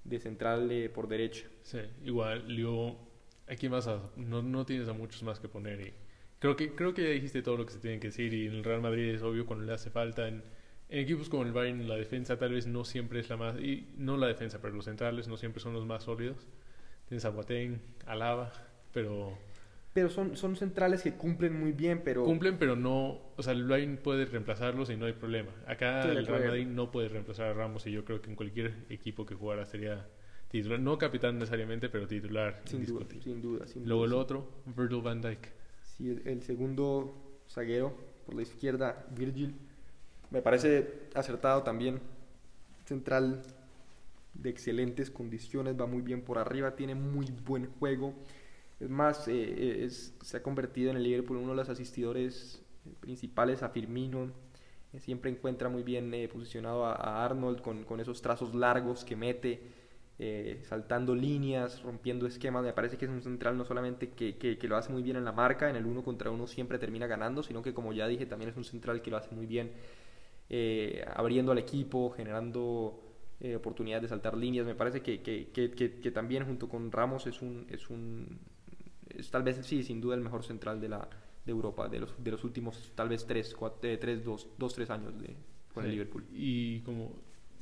de 0.03 0.19
central 0.19 0.69
de- 0.69 0.89
por 0.89 1.07
derecha. 1.07 1.45
Sí, 1.63 1.79
igual, 2.05 2.47
yo, 2.55 2.97
aquí 3.47 3.69
más 3.69 3.87
a- 3.87 4.01
no, 4.15 4.41
no 4.41 4.65
tienes 4.65 4.87
a 4.87 4.93
muchos 4.93 5.23
más 5.23 5.39
que 5.39 5.49
poner 5.49 5.81
y 5.81 5.93
creo 6.39 6.55
que 6.55 6.73
creo 6.73 6.93
que 6.93 7.03
ya 7.03 7.09
dijiste 7.09 7.41
todo 7.41 7.57
lo 7.57 7.65
que 7.65 7.73
se 7.73 7.79
tiene 7.79 7.99
que 7.99 8.07
decir 8.07 8.33
y 8.33 8.47
en 8.47 8.53
el 8.53 8.63
Real 8.63 8.81
Madrid 8.81 9.09
es 9.13 9.21
obvio 9.21 9.45
cuando 9.45 9.65
le 9.65 9.73
hace 9.73 9.89
falta 9.91 10.27
en, 10.27 10.43
en 10.89 10.99
equipos 10.99 11.29
como 11.29 11.43
el 11.43 11.51
Bayern 11.51 11.87
la 11.87 11.95
defensa 11.95 12.37
tal 12.39 12.53
vez 12.53 12.65
no 12.65 12.83
siempre 12.85 13.19
es 13.19 13.29
la 13.29 13.37
más 13.37 13.59
y 13.59 13.89
no 13.97 14.17
la 14.17 14.27
defensa 14.27 14.59
pero 14.61 14.73
los 14.73 14.85
centrales 14.85 15.27
no 15.27 15.37
siempre 15.37 15.61
son 15.61 15.73
los 15.73 15.85
más 15.85 16.03
sólidos 16.03 16.47
Boateng, 17.29 17.79
Alaba 18.05 18.51
pero 18.93 19.37
Pero 19.93 20.09
son, 20.09 20.37
son 20.37 20.55
centrales 20.55 21.01
que 21.03 21.13
cumplen 21.13 21.59
muy 21.59 21.71
bien, 21.73 22.01
pero... 22.03 22.23
cumplen 22.23 22.57
pero 22.57 22.75
no 22.75 23.19
o 23.35 23.43
sea 23.43 23.53
el 23.53 23.67
Bayern 23.67 23.97
puede 23.97 24.25
reemplazarlos 24.25 24.89
y 24.89 24.95
no 24.97 25.05
hay 25.05 25.13
problema 25.13 25.51
acá 25.67 26.03
el 26.03 26.25
Real. 26.25 26.45
Madrid 26.47 26.67
no 26.67 26.91
puede 26.91 27.09
reemplazar 27.09 27.47
a 27.47 27.53
Ramos 27.53 27.85
y 27.87 27.91
yo 27.91 28.05
creo 28.05 28.21
que 28.21 28.29
en 28.29 28.35
cualquier 28.35 28.73
equipo 28.89 29.25
que 29.25 29.35
jugara 29.35 29.65
sería 29.65 30.07
titular 30.49 30.79
no 30.79 30.97
capitán 30.97 31.37
necesariamente 31.39 31.89
pero 31.89 32.07
titular 32.07 32.61
Sin 32.65 32.85
duda, 32.85 33.05
sin 33.21 33.41
duda. 33.41 33.67
Sin 33.67 33.87
Luego 33.87 34.05
el 34.05 34.11
duda. 34.11 34.21
otro, 34.21 34.47
Virgil 34.65 35.01
van 35.01 35.21
Dijk. 35.21 35.47
Sí, 35.83 36.09
el, 36.09 36.21
el 36.25 36.41
segundo 36.43 37.41
zaguero 37.49 37.93
por 38.25 38.35
la 38.35 38.43
izquierda, 38.43 39.05
Virgil, 39.15 39.55
me 40.29 40.41
parece 40.41 41.09
acertado 41.13 41.63
también. 41.63 41.99
Central 42.85 43.41
de 44.33 44.49
excelentes 44.49 45.11
condiciones, 45.11 45.79
va 45.79 45.85
muy 45.87 46.01
bien 46.01 46.21
por 46.23 46.37
arriba, 46.39 46.75
tiene 46.75 46.95
muy 46.95 47.27
buen 47.45 47.67
juego. 47.79 48.13
Es 48.79 48.89
más, 48.89 49.27
eh, 49.27 49.83
es- 49.85 50.15
se 50.21 50.37
ha 50.37 50.43
convertido 50.43 50.91
en 50.91 50.97
el 50.97 51.03
Liverpool 51.03 51.37
uno 51.37 51.51
de 51.51 51.57
los 51.57 51.69
asistidores 51.69 52.61
principales 52.99 53.63
a 53.63 53.69
Firmino. 53.69 54.31
Eh, 54.93 54.99
Siempre 54.99 55.31
encuentra 55.31 55.69
muy 55.69 55.83
bien 55.83 56.13
eh, 56.13 56.27
posicionado 56.27 56.85
a, 56.85 57.23
Arnold 57.25 57.61
con, 57.61 57.83
con 57.85 57.99
esos 57.99 58.21
trazos 58.21 58.53
largos 58.55 59.05
que 59.05 59.15
mete, 59.15 59.61
eh, 60.19 60.61
saltando 60.67 61.15
líneas, 61.15 61.81
rompiendo 61.83 62.27
esquemas. 62.27 62.63
Me 62.63 62.73
parece 62.73 62.97
que 62.97 63.05
es 63.05 63.11
un 63.11 63.21
central 63.21 63.57
no 63.57 63.65
solamente 63.65 64.09
que, 64.09 64.37
que- 64.37 64.57
lo 64.67 64.77
hace 64.77 64.91
muy 64.91 65.01
bien 65.03 65.15
en 65.17 65.25
la 65.25 65.31
marca, 65.31 65.69
en 65.69 65.75
el 65.75 65.85
uno 65.85 66.03
contra 66.03 66.29
uno 66.31 66.47
siempre 66.47 66.79
termina 66.79 67.07
ganando, 67.07 67.43
sino 67.43 67.61
que 67.61 67.73
como 67.73 67.93
ya 67.93 68.07
dije, 68.07 68.25
también 68.25 68.49
es 68.51 68.57
un 68.57 68.63
central 68.65 69.01
que 69.01 69.11
lo 69.11 69.17
hace 69.17 69.33
muy 69.35 69.45
bien 69.45 69.71
eh, 70.49 71.03
abriendo 71.15 71.51
al 71.51 71.57
equipo, 71.59 72.11
generando 72.11 72.99
eh, 73.41 73.55
oportunidades 73.55 74.03
de 74.03 74.07
saltar 74.09 74.37
líneas. 74.37 74.65
Me 74.65 74.75
parece 74.75 75.01
que, 75.01 75.21
que- 75.21 75.49
que- 75.51 75.71
que- 75.71 76.11
también 76.11 76.45
junto 76.45 76.69
con 76.69 76.91
Ramos 76.91 77.27
es 77.27 77.41
un, 77.41 77.65
es 77.69 77.89
un 77.89 78.39
es 79.09 79.29
tal 79.31 79.43
vez 79.43 79.57
sí, 79.65 79.83
sin 79.83 80.01
duda 80.01 80.15
el 80.15 80.21
mejor 80.21 80.43
central 80.43 80.79
de 80.81 80.89
la 80.89 81.09
de 81.45 81.51
Europa 81.51 81.89
de 81.89 81.99
los, 81.99 82.23
de 82.23 82.31
los 82.31 82.43
últimos 82.43 82.91
tal 82.95 83.09
vez 83.09 83.25
3, 83.25 83.55
4, 83.55 83.79
3 83.99 84.23
2, 84.23 84.47
2 84.57 84.73
3 84.75 84.89
años 84.91 85.17
de, 85.19 85.35
con 85.73 85.83
el 85.85 85.89
Sí. 85.89 85.91
Liverpool. 85.91 86.23
Y 86.31 86.79
como, 86.81 87.13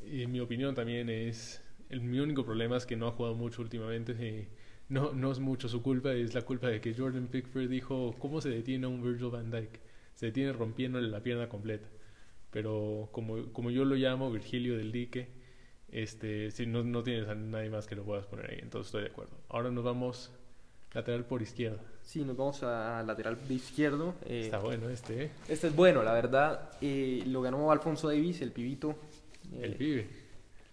en 0.06 0.32
mi 0.32 0.40
opinión 0.40 0.76
también 0.76 1.10
es, 1.10 1.62
el, 1.90 2.02
mi 2.02 2.20
único 2.20 2.46
problema 2.46 2.78
es 2.78 2.86
que 2.86 2.96
no 2.96 3.08
ha 3.08 3.12
jugado 3.12 3.36
mucho 3.36 3.62
últimamente. 3.62 4.16
eh, 4.20 4.50
no, 4.90 5.14
no 5.14 5.32
es 5.32 5.40
mucho 5.40 5.70
su 5.70 5.82
culpa, 5.84 6.14
es 6.14 6.34
la 6.34 6.42
culpa 6.44 6.68
de 6.68 6.82
que 6.82 6.94
Jordan 6.96 7.28
Pickford 7.28 7.70
dijo, 7.70 8.16
¿cómo 8.20 8.42
se 8.42 8.50
detiene 8.50 8.86
a 8.86 8.90
un 8.90 9.04
Virgil 9.04 9.30
van 9.30 9.52
Dijk? 9.52 9.80
Se 10.16 10.28
detiene 10.28 10.52
rompiéndole 10.54 11.08
la 11.10 11.22
pierna 11.24 11.48
completa. 11.50 11.88
Pero 12.52 13.10
como, 13.12 13.52
como 13.54 13.72
yo 13.72 13.86
lo 13.86 13.96
llamo, 13.96 14.32
Virgilio 14.32 14.78
del 14.78 14.92
Dique, 14.92 15.30
este, 15.92 16.52
si 16.52 16.66
no, 16.66 16.84
no 16.84 17.04
tienes 17.04 17.28
a 17.28 17.36
nadie 17.36 17.70
más 17.70 17.88
que 17.88 17.96
lo 17.96 18.04
puedas 18.04 18.26
poner 18.26 18.52
ahí, 18.52 18.60
entonces 18.62 18.88
estoy 18.88 19.04
de 19.04 19.10
acuerdo. 19.10 19.38
Ahora 19.50 19.72
nos 19.72 19.84
vamos 19.84 20.32
Lateral 20.94 21.24
por 21.26 21.42
izquierda. 21.42 21.80
Sí, 22.02 22.26
nos 22.26 22.36
vamos 22.36 22.64
a 22.64 23.04
lateral 23.04 23.38
de 23.48 23.54
izquierdo. 23.54 24.16
Eh, 24.26 24.42
Está 24.46 24.58
bueno 24.58 24.90
este, 24.90 25.26
¿eh? 25.26 25.32
Este 25.48 25.68
es 25.68 25.76
bueno, 25.76 26.02
la 26.02 26.14
verdad. 26.14 26.72
Eh, 26.82 27.24
lo 27.28 27.42
ganó 27.44 27.72
Alfonso 27.72 28.08
Davis, 28.08 28.42
el 28.42 28.52
pibito. 28.52 28.96
el 29.62 29.76
pibe. 29.76 30.08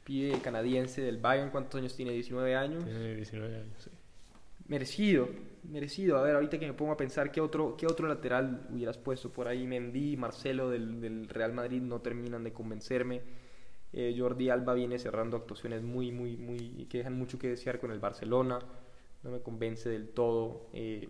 Pibe 0.04 0.40
canadiense 0.40 1.02
del 1.02 1.18
Bayern. 1.18 1.50
¿Cuántos 1.50 1.78
años 1.78 1.94
tiene? 1.94 2.12
19 2.12 2.56
años. 2.56 2.85
Tiene 2.85 3.14
19 3.16 3.56
años, 3.56 3.75
sí. 3.78 3.90
Merecido, 4.68 5.28
merecido. 5.64 6.16
A 6.16 6.23
ver, 6.23 6.37
ahorita 6.37 6.58
que 6.58 6.66
me 6.66 6.73
pongo 6.73 6.92
a 6.92 6.96
pensar, 6.96 7.30
¿qué 7.30 7.42
otro, 7.42 7.76
qué 7.76 7.87
otro 7.87 8.08
lateral 8.08 8.66
hubieras 8.73 8.96
puesto 8.96 9.30
por 9.30 9.49
ahí? 9.49 9.66
Mendy, 9.66 10.16
Marcelo 10.16 10.70
del, 10.70 11.00
del 11.00 11.28
Real 11.28 11.52
Madrid 11.52 11.82
no 11.82 12.00
terminan 12.00 12.42
de 12.42 12.52
convencerme. 12.52 13.20
Eh, 13.93 14.14
Jordi 14.19 14.50
Alba 14.50 14.75
viene 14.75 14.99
cerrando 14.99 15.37
actuaciones 15.37 15.83
muy, 15.83 16.12
muy, 16.12 16.37
muy. 16.37 16.87
que 16.90 16.99
dejan 16.99 17.19
mucho 17.19 17.38
que 17.38 17.49
desear 17.49 17.78
con 17.81 17.90
el 17.90 17.99
Barcelona. 17.99 18.59
No 19.23 19.31
me 19.31 19.40
convence 19.40 19.88
del 19.88 20.09
todo. 20.09 20.69
Eh, 20.73 21.09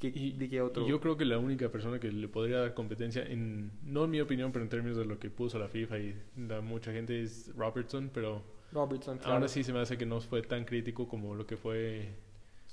y, 0.00 0.32
¿De 0.32 0.48
qué 0.48 0.60
otro? 0.62 0.86
yo 0.86 1.00
creo 1.00 1.16
que 1.16 1.24
la 1.24 1.38
única 1.38 1.68
persona 1.70 1.98
que 1.98 2.12
le 2.12 2.28
podría 2.28 2.60
dar 2.60 2.74
competencia, 2.74 3.22
en, 3.24 3.72
no 3.82 4.04
en 4.04 4.10
mi 4.10 4.20
opinión, 4.20 4.52
pero 4.52 4.62
en 4.62 4.68
términos 4.68 4.96
de 4.96 5.04
lo 5.04 5.18
que 5.18 5.28
puso 5.28 5.58
la 5.58 5.68
FIFA 5.68 5.98
y 5.98 6.22
da 6.36 6.60
mucha 6.60 6.92
gente, 6.92 7.20
es 7.20 7.52
Robertson, 7.56 8.10
pero 8.14 8.42
Robertson, 8.70 9.18
ahora 9.24 9.48
sí 9.48 9.64
se 9.64 9.72
me 9.72 9.80
hace 9.80 9.98
que 9.98 10.06
no 10.06 10.20
fue 10.20 10.42
tan 10.42 10.64
crítico 10.64 11.08
como 11.08 11.34
lo 11.34 11.46
que 11.46 11.56
fue 11.56 12.10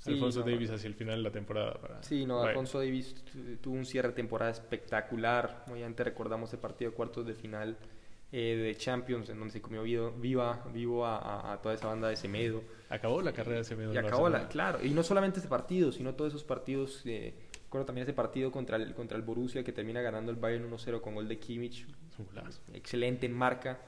Alfonso 0.04 0.42
Davis 0.42 0.70
hacia 0.70 0.86
el 0.86 0.94
final 0.94 1.16
de 1.16 1.22
la 1.22 1.32
temporada. 1.32 1.98
sí, 2.02 2.24
no, 2.26 2.42
Alfonso 2.42 2.78
Davis 2.78 3.16
tuvo 3.60 3.74
un 3.74 3.84
cierre 3.84 4.08
de 4.08 4.14
temporada 4.14 4.52
espectacular. 4.52 5.64
Obviamente 5.70 6.04
recordamos 6.04 6.52
el 6.52 6.60
partido 6.60 6.92
de 6.92 6.96
cuartos 6.96 7.26
de 7.26 7.34
final 7.34 7.76
eh, 8.32 8.56
de 8.56 8.76
Champions, 8.76 9.28
en 9.28 9.38
donde 9.38 9.52
se 9.52 9.62
comió 9.62 9.82
viva, 9.82 10.64
vivo 10.72 11.06
a, 11.06 11.58
toda 11.62 11.74
esa 11.74 11.86
banda 11.86 12.08
de 12.08 12.16
Semedo. 12.16 12.62
Acabó 12.88 13.22
la 13.22 13.32
carrera 13.32 13.58
de 13.58 13.64
Semedo. 13.64 13.94
Y 13.94 13.96
acabó 13.96 14.28
la, 14.28 14.48
claro, 14.48 14.84
y 14.84 14.90
no 14.90 15.02
solamente 15.02 15.38
ese 15.38 15.48
partido, 15.48 15.92
sino 15.92 16.14
todos 16.14 16.32
esos 16.32 16.44
partidos, 16.44 17.02
eh, 17.04 17.34
recuerdo 17.64 17.86
también 17.86 18.02
ese 18.02 18.14
partido 18.14 18.50
contra 18.50 18.76
el, 18.78 18.94
contra 18.94 19.16
el 19.16 19.22
Borussia 19.22 19.62
que 19.62 19.72
termina 19.72 20.00
ganando 20.02 20.32
el 20.32 20.38
Bayern 20.38 20.70
1-0 20.70 21.00
con 21.00 21.14
gol 21.14 21.28
de 21.28 21.38
Kimmich. 21.38 21.86
Excelente 22.74 23.26
en 23.26 23.32
marca. 23.32 23.78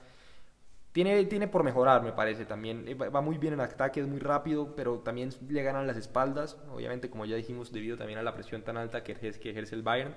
Tiene, 0.92 1.25
tiene 1.26 1.49
por 1.49 1.64
mejorar, 1.64 2.02
me 2.02 2.12
parece 2.12 2.45
también. 2.45 2.87
Eh, 2.88 2.95
va 2.95 3.21
muy 3.21 3.38
bien 3.38 3.54
en 3.54 3.61
ataque, 3.61 4.00
es 4.00 4.07
muy 4.07 4.21
rápido, 4.21 4.75
pero 4.75 5.00
también 5.00 5.30
le 5.49 5.62
ganan 5.62 5.87
las 5.87 5.97
espaldas. 5.97 6.57
Obviamente, 6.71 7.11
como 7.11 7.25
ya 7.25 7.37
dijimos, 7.37 7.73
debido 7.73 7.97
también 7.97 8.18
a 8.18 8.23
la 8.23 8.35
presión 8.35 8.62
tan 8.62 8.76
alta 8.76 9.02
que 9.02 9.12
ejerce, 9.12 9.40
que 9.40 9.50
ejerce 9.50 9.75
el 9.75 9.83
Bayern. 9.83 10.14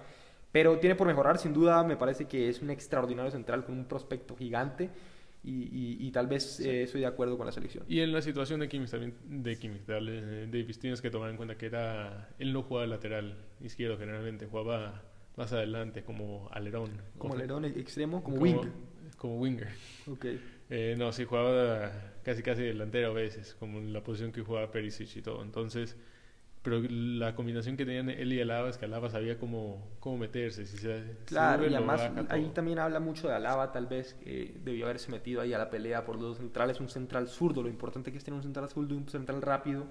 Pero 0.52 0.80
tiene 0.80 0.96
por 0.96 1.08
mejorar, 1.08 1.38
sin 1.38 1.54
duda, 1.54 1.84
me 1.84 1.96
parece 1.96 2.26
que 2.26 2.50
es 2.50 2.62
un 2.62 2.70
extraordinario 2.70 3.32
central 3.32 3.64
con 3.64 3.78
un 3.78 3.86
prospecto 3.86 4.36
gigante. 4.36 4.90
Y, 5.44 5.98
y, 6.00 6.12
tal 6.12 6.28
vez 6.28 6.60
eh, 6.60 6.84
estoy 6.84 7.02
de 7.02 7.08
acuerdo 7.08 7.36
con 7.36 7.48
la 7.48 7.52
selección. 7.52 7.84
Y 7.88 8.02
en 8.02 8.12
la 8.12 8.22
situación 8.22 8.60
de 8.60 8.70
Kimmich 8.70 8.92
también, 8.92 9.16
de 9.26 9.58
Kimmich, 9.58 9.86
de 9.88 10.46
Davis, 10.46 10.78
tienes 10.78 11.02
que 11.02 11.10
tomar 11.10 11.32
en 11.32 11.38
cuenta 11.38 11.58
que 11.58 11.66
era, 11.66 12.30
él 12.38 12.54
no 12.54 12.62
jugaba 12.62 12.86
lateral 12.86 13.38
izquierdo 13.60 13.98
generalmente, 13.98 14.46
jugaba 14.46 15.02
más 15.38 15.52
adelante 15.52 16.04
como 16.04 16.48
alerón. 16.52 16.92
Como 17.18 17.34
alerón 17.34 17.66
extremo, 17.66 18.24
como, 18.24 18.38
como 18.38 18.62
Como 19.18 19.38
winger. 19.40 19.70
Okay. 20.08 20.40
Eh, 20.70 20.96
no, 20.96 21.12
sí 21.12 21.26
jugaba 21.26 21.92
casi 22.24 22.44
casi 22.44 22.62
delantero 22.62 23.10
a 23.10 23.14
veces, 23.14 23.56
como 23.60 23.80
en 23.80 23.94
la 23.94 24.04
posición 24.04 24.32
que 24.32 24.42
jugaba 24.42 24.72
Perisic 24.72 25.16
y 25.18 25.22
todo. 25.24 25.42
Entonces, 25.42 25.98
pero 26.62 26.80
la 26.82 27.34
combinación 27.34 27.76
que 27.76 27.86
tenían 27.86 28.10
él 28.10 28.34
y 28.34 28.40
Alaba 28.40 28.70
es 28.70 28.78
que 28.78 28.86
Alaba 28.86 29.10
sabía 29.10 29.38
cómo, 29.40 29.96
cómo 30.00 30.18
meterse. 30.18 30.66
Si 30.66 30.78
se, 30.78 31.18
claro, 31.26 31.68
y 31.68 31.74
además 31.74 32.12
ahí 32.30 32.52
también 32.54 32.78
habla 32.78 33.00
mucho 33.00 33.28
de 33.28 33.34
Alaba, 33.34 33.72
tal 33.72 33.88
vez 33.88 34.14
que 34.14 34.54
debió 34.64 34.86
haberse 34.86 35.10
metido 35.12 35.42
ahí 35.42 35.54
a 35.54 35.58
la 35.58 35.72
pelea 35.72 36.06
por 36.06 36.16
los 36.16 36.24
dos 36.24 36.38
centrales, 36.38 36.80
un 36.80 36.90
central 36.90 37.28
zurdo. 37.28 37.64
Lo 37.64 37.70
importante 37.70 38.12
que 38.12 38.18
es 38.18 38.24
tener 38.24 38.38
un 38.38 38.44
central 38.44 38.70
zurdo 38.70 38.94
y 38.94 38.98
un 38.98 39.10
central 39.10 39.42
rápido 39.42 39.86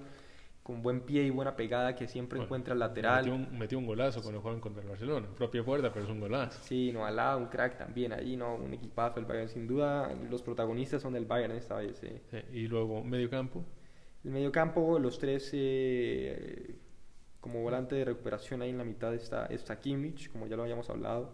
con 0.63 0.81
buen 0.83 1.01
pie 1.01 1.23
y 1.23 1.29
buena 1.29 1.55
pegada 1.55 1.95
que 1.95 2.07
siempre 2.07 2.39
encuentra 2.39 2.73
el 2.73 2.79
lateral. 2.79 3.25
Metió 3.25 3.33
un, 3.35 3.57
metió 3.57 3.79
un, 3.79 3.85
golazo 3.85 4.21
cuando 4.21 4.39
jugaban 4.39 4.61
contra 4.61 4.81
el 4.83 4.89
Barcelona, 4.89 5.27
propia 5.35 5.63
puerta, 5.63 5.91
pero 5.91 6.05
es 6.05 6.11
un 6.11 6.19
golazo. 6.19 6.59
Sí, 6.63 6.91
no, 6.93 7.05
Alaba, 7.05 7.35
un 7.37 7.47
crack 7.47 7.77
también 7.77 8.13
ahí, 8.13 8.37
¿no? 8.37 8.55
Un 8.55 8.73
equipazo 8.73 9.19
el 9.19 9.25
Bayern, 9.25 9.49
sin 9.49 9.67
duda 9.67 10.13
los 10.29 10.41
protagonistas 10.41 11.01
son 11.01 11.13
del 11.13 11.25
Bayern 11.25 11.53
esta 11.53 11.77
vez. 11.77 12.01
Eh. 12.03 12.45
y 12.53 12.67
luego, 12.67 13.03
medio 13.03 13.29
campo. 13.29 13.65
El 14.23 14.31
medio 14.31 14.51
campo, 14.51 14.99
los 14.99 15.17
tres 15.17 15.49
eh, 15.53 16.75
como 17.39 17.61
volante 17.61 17.95
de 17.95 18.05
recuperación 18.05 18.61
ahí 18.61 18.69
en 18.69 18.77
la 18.77 18.83
mitad 18.83 19.13
está, 19.15 19.47
está 19.47 19.79
Kimmich, 19.79 20.29
como 20.31 20.47
ya 20.47 20.55
lo 20.55 20.63
habíamos 20.63 20.89
hablado, 20.89 21.33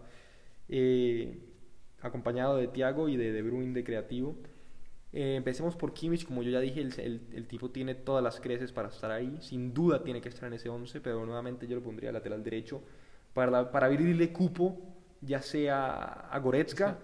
eh, 0.68 1.38
acompañado 2.00 2.56
de 2.56 2.68
Thiago 2.68 3.08
y 3.08 3.16
de 3.16 3.32
De 3.32 3.42
Bruyne 3.42 3.74
de 3.74 3.84
creativo. 3.84 4.36
Eh, 5.12 5.36
empecemos 5.36 5.76
por 5.76 5.92
Kimmich, 5.92 6.26
como 6.26 6.42
yo 6.42 6.50
ya 6.50 6.60
dije, 6.60 6.80
el, 6.80 7.22
el, 7.32 7.46
tipo 7.46 7.70
tiene 7.70 7.94
todas 7.94 8.22
las 8.22 8.40
creces 8.40 8.72
para 8.72 8.88
estar 8.88 9.10
ahí, 9.10 9.38
sin 9.40 9.72
duda 9.72 10.02
tiene 10.02 10.20
que 10.20 10.28
estar 10.28 10.46
en 10.46 10.54
ese 10.54 10.68
11, 10.68 11.00
pero 11.00 11.24
nuevamente 11.24 11.66
yo 11.66 11.76
lo 11.76 11.82
pondría 11.82 12.12
lateral 12.12 12.42
derecho 12.42 12.82
para, 13.32 13.70
para 13.70 13.86
abrirle 13.86 14.32
cupo, 14.32 14.78
ya 15.20 15.40
sea 15.40 16.28
a 16.30 16.38
Goretzka 16.38 16.98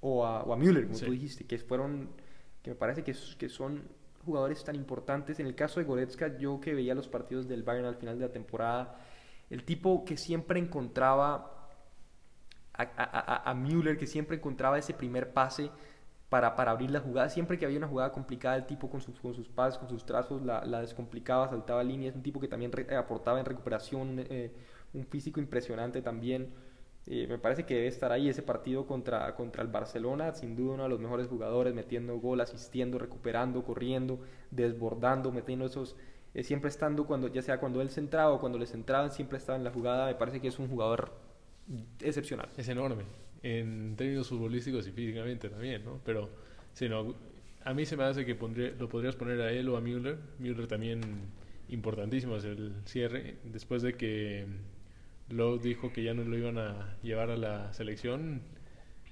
o 0.00 0.26
a, 0.26 0.42
o 0.42 0.52
a 0.52 0.56
Müller, 0.56 0.86
como 0.86 0.98
tú 0.98 1.10
dijiste, 1.12 1.44
que 1.46 1.58
fueron, 1.58 2.10
que 2.62 2.70
me 2.70 2.76
parece 2.76 3.02
que, 3.02 3.14
que 3.38 3.48
son 3.48 3.82
jugadores 4.24 4.62
tan 4.64 4.76
importantes. 4.76 5.40
En 5.40 5.46
el 5.46 5.54
caso 5.54 5.80
de 5.80 5.86
Goretzka, 5.86 6.38
yo 6.38 6.60
que 6.60 6.74
veía 6.74 6.94
los 6.94 7.08
partidos 7.08 7.48
del 7.48 7.62
Bayern 7.62 7.86
al 7.86 7.96
final 7.96 8.18
de 8.18 8.26
la 8.26 8.32
temporada, 8.32 8.98
el 9.48 9.64
tipo 9.64 10.04
que 10.04 10.16
siempre 10.16 10.60
encontraba 10.60 11.68
a, 12.72 13.50
a, 13.50 13.54
Müller, 13.54 13.98
que 13.98 14.06
siempre 14.06 14.36
encontraba 14.36 14.78
ese 14.78 14.94
primer 14.94 15.32
pase 15.32 15.70
para, 16.28 16.54
para 16.54 16.70
abrir 16.70 16.90
la 16.90 17.00
jugada. 17.00 17.28
Siempre 17.28 17.58
que 17.58 17.66
había 17.66 17.78
una 17.78 17.88
jugada 17.88 18.12
complicada, 18.12 18.56
el 18.56 18.66
tipo 18.66 18.88
con 18.88 19.00
sus, 19.00 19.20
con 19.20 19.34
sus 19.34 19.48
pases, 19.48 19.78
con 19.78 19.88
sus 19.88 20.06
trazos, 20.06 20.42
la, 20.42 20.64
la 20.64 20.80
descomplicaba, 20.80 21.48
saltaba 21.48 21.82
líneas. 21.82 22.14
Un 22.14 22.22
tipo 22.22 22.40
que 22.40 22.48
también 22.48 22.70
aportaba 22.96 23.40
en 23.40 23.44
recuperación, 23.44 24.24
eh, 24.30 24.52
un 24.94 25.04
físico 25.06 25.40
impresionante 25.40 26.00
también. 26.00 26.54
Me 27.06 27.38
parece 27.38 27.64
que 27.64 27.74
debe 27.74 27.88
estar 27.88 28.12
ahí 28.12 28.28
ese 28.28 28.42
partido 28.42 28.86
contra, 28.86 29.34
contra 29.34 29.62
el 29.62 29.68
Barcelona, 29.68 30.32
sin 30.32 30.54
duda 30.54 30.74
uno 30.74 30.82
de 30.84 30.88
los 30.90 31.00
mejores 31.00 31.26
jugadores, 31.26 31.74
metiendo 31.74 32.16
gol, 32.18 32.40
asistiendo, 32.40 32.98
recuperando, 32.98 33.64
corriendo, 33.64 34.20
desbordando, 34.52 35.32
metiendo 35.32 35.66
esos, 35.66 35.96
eh, 36.34 36.44
siempre 36.44 36.68
estando 36.68 37.06
cuando, 37.06 37.26
ya 37.26 37.42
sea 37.42 37.58
cuando 37.58 37.82
él 37.82 37.90
centraba 37.90 38.32
o 38.32 38.38
cuando 38.38 38.58
le 38.58 38.66
centraban, 38.66 39.10
siempre 39.10 39.38
estaba 39.38 39.58
en 39.58 39.64
la 39.64 39.72
jugada, 39.72 40.06
me 40.06 40.14
parece 40.14 40.40
que 40.40 40.48
es 40.48 40.58
un 40.60 40.68
jugador 40.68 41.12
excepcional. 42.00 42.48
Es 42.56 42.68
enorme 42.68 43.04
en 43.42 43.96
términos 43.96 44.28
futbolísticos 44.28 44.86
y 44.86 44.92
físicamente 44.92 45.48
también, 45.48 45.84
¿no? 45.84 46.00
Pero 46.04 46.30
si 46.72 46.88
no, 46.88 47.14
a 47.64 47.74
mí 47.74 47.86
se 47.86 47.96
me 47.96 48.04
hace 48.04 48.24
que 48.24 48.36
lo 48.78 48.88
podrías 48.88 49.16
poner 49.16 49.40
a 49.40 49.52
él 49.52 49.68
o 49.68 49.76
a 49.76 49.80
Müller. 49.80 50.18
Müller 50.38 50.66
también 50.66 51.00
importantísimo 51.68 52.36
es 52.36 52.44
el 52.44 52.74
cierre. 52.84 53.36
Después 53.44 53.82
de 53.82 53.94
que 53.94 54.46
Lowe 55.30 55.58
dijo 55.58 55.92
que 55.92 56.02
ya 56.02 56.14
no 56.14 56.24
lo 56.24 56.36
iban 56.36 56.58
a 56.58 56.96
llevar 57.02 57.30
a 57.30 57.36
la 57.36 57.72
selección 57.72 58.42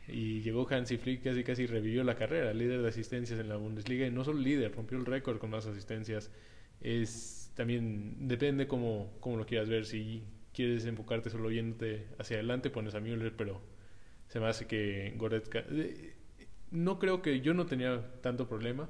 y 0.07 0.41
llegó 0.41 0.67
Hansi 0.69 0.97
Flick 0.97 1.23
casi 1.23 1.45
casi 1.45 1.67
revivió 1.67 2.03
la 2.03 2.17
carrera, 2.17 2.53
líder 2.55 2.83
de 2.83 2.89
asistencias 2.89 3.39
en 3.39 3.49
la 3.49 3.57
Bundesliga 3.57 4.07
y 4.07 4.11
no 4.11 4.25
solo 4.25 4.41
líder, 4.41 4.75
rompió 4.75 4.99
el 4.99 5.07
récord 5.07 5.39
con 5.39 5.51
más 5.51 5.67
asistencias. 5.67 6.31
Es 6.81 7.53
también 7.55 8.29
depende 8.29 8.67
cómo, 8.67 9.17
cómo 9.21 9.37
lo 9.37 9.47
quieras 9.47 9.69
ver. 9.69 9.85
Si 9.85 10.25
quieres 10.53 10.87
enfocarte 10.87 11.31
solo 11.31 11.51
yéndote 11.51 12.07
hacia 12.19 12.37
adelante, 12.37 12.71
pones 12.71 12.95
a 12.95 13.01
Müller, 13.01 13.37
pero 13.37 13.61
se 14.29 14.41
me 14.41 14.47
hace 14.47 14.67
que 14.67 15.13
Goretzka... 15.17 15.65
No 16.71 16.99
creo 16.99 17.23
que 17.23 17.41
yo 17.41 17.55
no 17.55 17.67
tenía 17.67 18.21
tanto 18.21 18.47
problema 18.49 18.89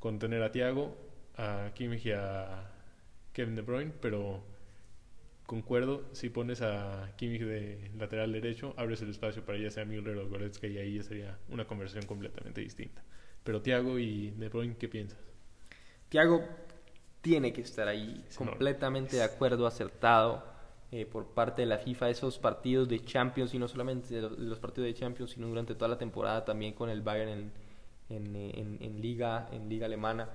con 0.00 0.18
tener 0.18 0.42
a 0.42 0.50
Thiago, 0.50 0.96
a 1.36 1.70
Kimmich 1.74 2.06
y 2.06 2.12
a 2.12 2.70
Kevin 3.32 3.54
De 3.54 3.62
Bruyne, 3.62 3.92
pero 4.00 4.42
concuerdo, 5.52 6.02
si 6.12 6.30
pones 6.30 6.62
a 6.62 7.12
Kimmich 7.16 7.42
de 7.42 7.90
lateral 7.98 8.32
derecho, 8.32 8.72
abres 8.78 9.02
el 9.02 9.10
espacio 9.10 9.44
para 9.44 9.58
ya 9.58 9.70
sea 9.70 9.84
Müller 9.84 10.16
o 10.16 10.26
Goretzka 10.26 10.66
y 10.66 10.78
ahí 10.78 10.96
ya 10.96 11.02
sería 11.02 11.38
una 11.50 11.66
conversación 11.66 12.06
completamente 12.06 12.62
distinta. 12.62 13.02
Pero 13.44 13.60
Thiago 13.60 13.98
y 13.98 14.30
De 14.30 14.48
Bruyne, 14.48 14.76
¿qué 14.78 14.88
piensas? 14.88 15.18
Thiago 16.08 16.42
tiene 17.20 17.52
que 17.52 17.60
estar 17.60 17.86
ahí, 17.86 18.24
completamente 18.34 19.16
de 19.16 19.24
acuerdo, 19.24 19.66
acertado. 19.66 20.42
Eh, 20.90 21.04
por 21.04 21.34
parte 21.34 21.62
de 21.62 21.66
la 21.66 21.78
FIFA 21.78 22.10
esos 22.10 22.38
partidos 22.38 22.88
de 22.88 23.04
Champions 23.04 23.52
y 23.52 23.58
no 23.58 23.68
solamente 23.68 24.14
de 24.14 24.22
los, 24.22 24.58
partidos 24.58 24.88
de 24.88 24.94
Champions 24.94 25.30
sino 25.30 25.48
durante 25.48 25.74
toda 25.74 25.88
la 25.88 25.96
temporada 25.96 26.44
también 26.44 26.74
con 26.74 26.90
el 26.90 27.00
Bayern 27.00 27.30
en, 27.30 27.52
en, 28.10 28.36
en, 28.36 28.78
en 28.78 29.00
liga 29.00 29.48
en 29.52 29.70
liga 29.70 29.86
alemana 29.86 30.28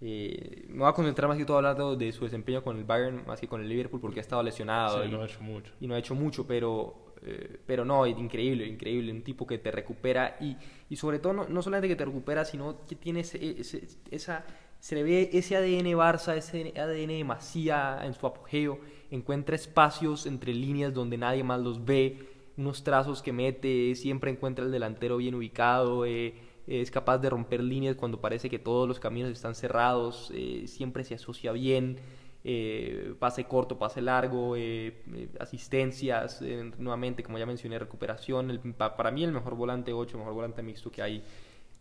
eh, 0.00 0.66
me 0.68 0.78
voy 0.78 0.88
a 0.88 0.92
concentrar 0.92 1.28
más 1.28 1.38
que 1.38 1.44
todo 1.44 1.56
hablando 1.56 1.96
de 1.96 2.12
su 2.12 2.24
desempeño 2.24 2.62
con 2.62 2.76
el 2.76 2.84
Bayern 2.84 3.24
más 3.26 3.40
que 3.40 3.48
con 3.48 3.60
el 3.60 3.68
Liverpool 3.68 4.00
porque 4.00 4.20
ha 4.20 4.22
estado 4.22 4.42
lesionado 4.42 5.04
y 5.04 5.08
no 5.08 5.22
ha 5.22 5.26
hecho 5.26 5.40
mucho. 5.40 5.72
y 5.80 5.86
no 5.86 5.94
ha 5.94 5.98
hecho 5.98 6.14
mucho 6.14 6.46
pero 6.46 7.14
eh, 7.22 7.58
pero 7.66 7.84
no 7.84 8.06
increíble 8.06 8.66
increíble 8.66 9.10
un 9.10 9.22
tipo 9.22 9.46
que 9.46 9.58
te 9.58 9.70
recupera 9.70 10.36
y, 10.40 10.56
y 10.88 10.96
sobre 10.96 11.18
todo 11.18 11.32
no, 11.32 11.48
no 11.48 11.62
solamente 11.62 11.88
que 11.88 11.96
te 11.96 12.04
recupera 12.04 12.44
sino 12.44 12.86
que 12.86 12.94
tiene 12.94 13.20
esa 13.20 14.44
se 14.78 14.94
le 14.94 15.02
ve 15.02 15.30
ese 15.32 15.56
ADN 15.56 15.86
Barça 15.96 16.36
ese 16.36 16.72
ADN 16.78 17.08
de 17.08 17.24
Masía 17.24 17.98
en 18.04 18.14
su 18.14 18.24
apogeo 18.24 18.78
encuentra 19.10 19.56
espacios 19.56 20.26
entre 20.26 20.54
líneas 20.54 20.92
donde 20.92 21.16
nadie 21.16 21.42
más 21.42 21.60
los 21.60 21.84
ve, 21.84 22.52
unos 22.56 22.82
trazos 22.82 23.22
que 23.22 23.32
mete, 23.32 23.94
siempre 23.94 24.30
encuentra 24.30 24.64
el 24.64 24.72
delantero 24.72 25.16
bien 25.16 25.34
ubicado, 25.34 26.04
eh, 26.04 26.34
es 26.68 26.90
capaz 26.90 27.18
de 27.18 27.30
romper 27.30 27.62
líneas 27.62 27.96
cuando 27.96 28.20
parece 28.20 28.50
que 28.50 28.58
todos 28.58 28.86
los 28.86 29.00
caminos 29.00 29.30
están 29.32 29.54
cerrados, 29.54 30.30
eh, 30.34 30.64
siempre 30.66 31.02
se 31.04 31.14
asocia 31.14 31.52
bien, 31.52 31.96
eh, 32.44 33.14
pase 33.18 33.44
corto, 33.44 33.78
pase 33.78 34.00
largo, 34.02 34.54
eh, 34.54 35.02
eh, 35.14 35.28
asistencias, 35.40 36.42
nuevamente, 36.78 37.22
como 37.22 37.38
ya 37.38 37.46
mencioné, 37.46 37.78
recuperación. 37.78 38.50
El- 38.50 38.60
pa- 38.74 38.96
para 38.96 39.10
mí 39.10 39.24
el 39.24 39.32
mejor 39.32 39.54
volante 39.56 39.92
8, 39.92 40.12
el 40.12 40.18
mejor 40.18 40.34
volante 40.34 40.62
mixto 40.62 40.90
que 40.90 41.02
hay 41.02 41.22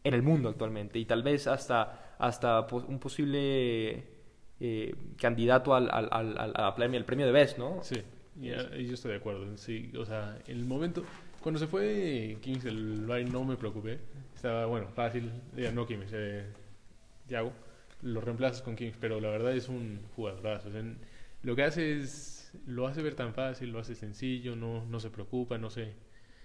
en 0.04 0.14
el 0.14 0.22
mundo 0.24 0.50
actualmente 0.50 0.98
y 1.00 1.06
tal 1.06 1.22
vez 1.22 1.48
hasta, 1.48 2.16
hasta 2.18 2.66
un 2.88 2.98
posible 3.00 4.04
candidato 5.18 5.76
al, 5.76 5.90
al, 5.92 6.10
al, 6.12 6.76
premio, 6.76 7.26
de 7.26 7.32
Best, 7.32 7.58
¿no? 7.58 7.80
Sí, 7.84 8.02
y, 8.42 8.50
ah, 8.52 8.70
y 8.78 8.88
yo 8.88 8.94
estoy 8.94 9.12
de 9.12 9.18
acuerdo. 9.18 9.58
Sí, 9.58 9.92
o 9.98 10.06
sea, 10.06 10.40
el 10.48 10.66
momento, 10.66 11.04
cuando 11.42 11.60
se 11.60 11.68
fue 11.68 12.38
Kings 12.42 12.64
del 12.64 13.06
Bayern 13.06 13.32
no 13.32 13.44
me 13.44 13.58
preocupé. 13.58 14.00
Estaba, 14.38 14.68
bueno, 14.68 14.88
fácil, 14.94 15.32
ya 15.56 15.72
no 15.72 15.88
Kings, 15.88 16.12
eh, 16.14 16.46
Thiago, 17.28 17.52
lo 18.04 18.22
reemplazas 18.22 18.62
con 18.62 18.76
Kings, 18.76 18.96
pero 19.02 19.20
la 19.20 19.30
verdad 19.30 19.52
es 19.56 19.68
un 19.68 20.00
jugadorazo. 20.16 20.70
O 20.70 20.72
sea, 20.72 20.84
lo 21.42 21.56
que 21.56 21.64
hace 21.64 21.98
es, 21.98 22.52
lo 22.68 22.86
hace 22.86 23.02
ver 23.02 23.16
tan 23.16 23.34
fácil, 23.34 23.72
lo 23.72 23.80
hace 23.80 23.96
sencillo, 23.96 24.56
no, 24.56 24.86
no 24.86 25.00
se 25.00 25.10
preocupa, 25.10 25.58
no 25.58 25.72
sé. 25.72 25.94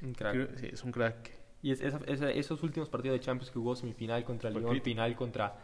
Un 0.00 0.14
crack. 0.14 0.32
Creo- 0.32 0.49
sí, 0.58 0.70
es 0.72 0.82
un 0.84 0.90
crack. 0.90 1.30
Y 1.62 1.70
es- 1.70 1.82
esa- 1.82 2.00
esa- 2.06 2.30
esos 2.30 2.62
últimos 2.62 2.88
partidos 2.88 3.18
de 3.18 3.20
Champions 3.20 3.50
que 3.50 3.58
jugó 3.58 3.76
semifinal 3.76 4.25
contra 4.25 4.49
el 4.49 4.54
León, 4.58 4.80
final 4.80 5.14
contra 5.14 5.54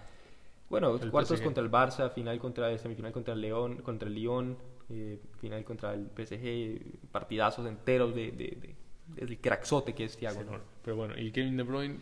bueno, 0.68 0.94
El 1.00 1.11
cuartos 1.11 1.38
PSG. 1.38 1.44
contra 1.44 1.64
el 1.64 1.70
Barça, 1.70 2.11
final 2.12 2.38
contra 2.38 2.76
semifinal 2.76 3.11
contra 3.11 3.32
el 3.32 3.40
León, 3.40 3.76
contra 3.78 4.06
el 4.06 4.14
Lyon, 4.14 4.58
eh, 4.90 5.18
final 5.40 5.64
contra 5.64 5.94
el 5.94 6.11
PSG, 6.11 7.08
partidazos 7.11 7.66
enteros 7.66 8.14
de, 8.14 8.32
de, 8.32 8.49
de- 8.61 8.76
del 9.16 9.38
crackzote 9.38 9.94
que 9.94 10.04
es 10.04 10.14
Thiago, 10.18 10.40
Sí, 10.42 10.47
¿no? 10.47 10.61
Pero 10.85 10.97
bueno, 10.97 11.18
y 11.18 11.32
Kevin 11.32 11.56
De 11.56 11.62
Bruyne, 11.62 11.97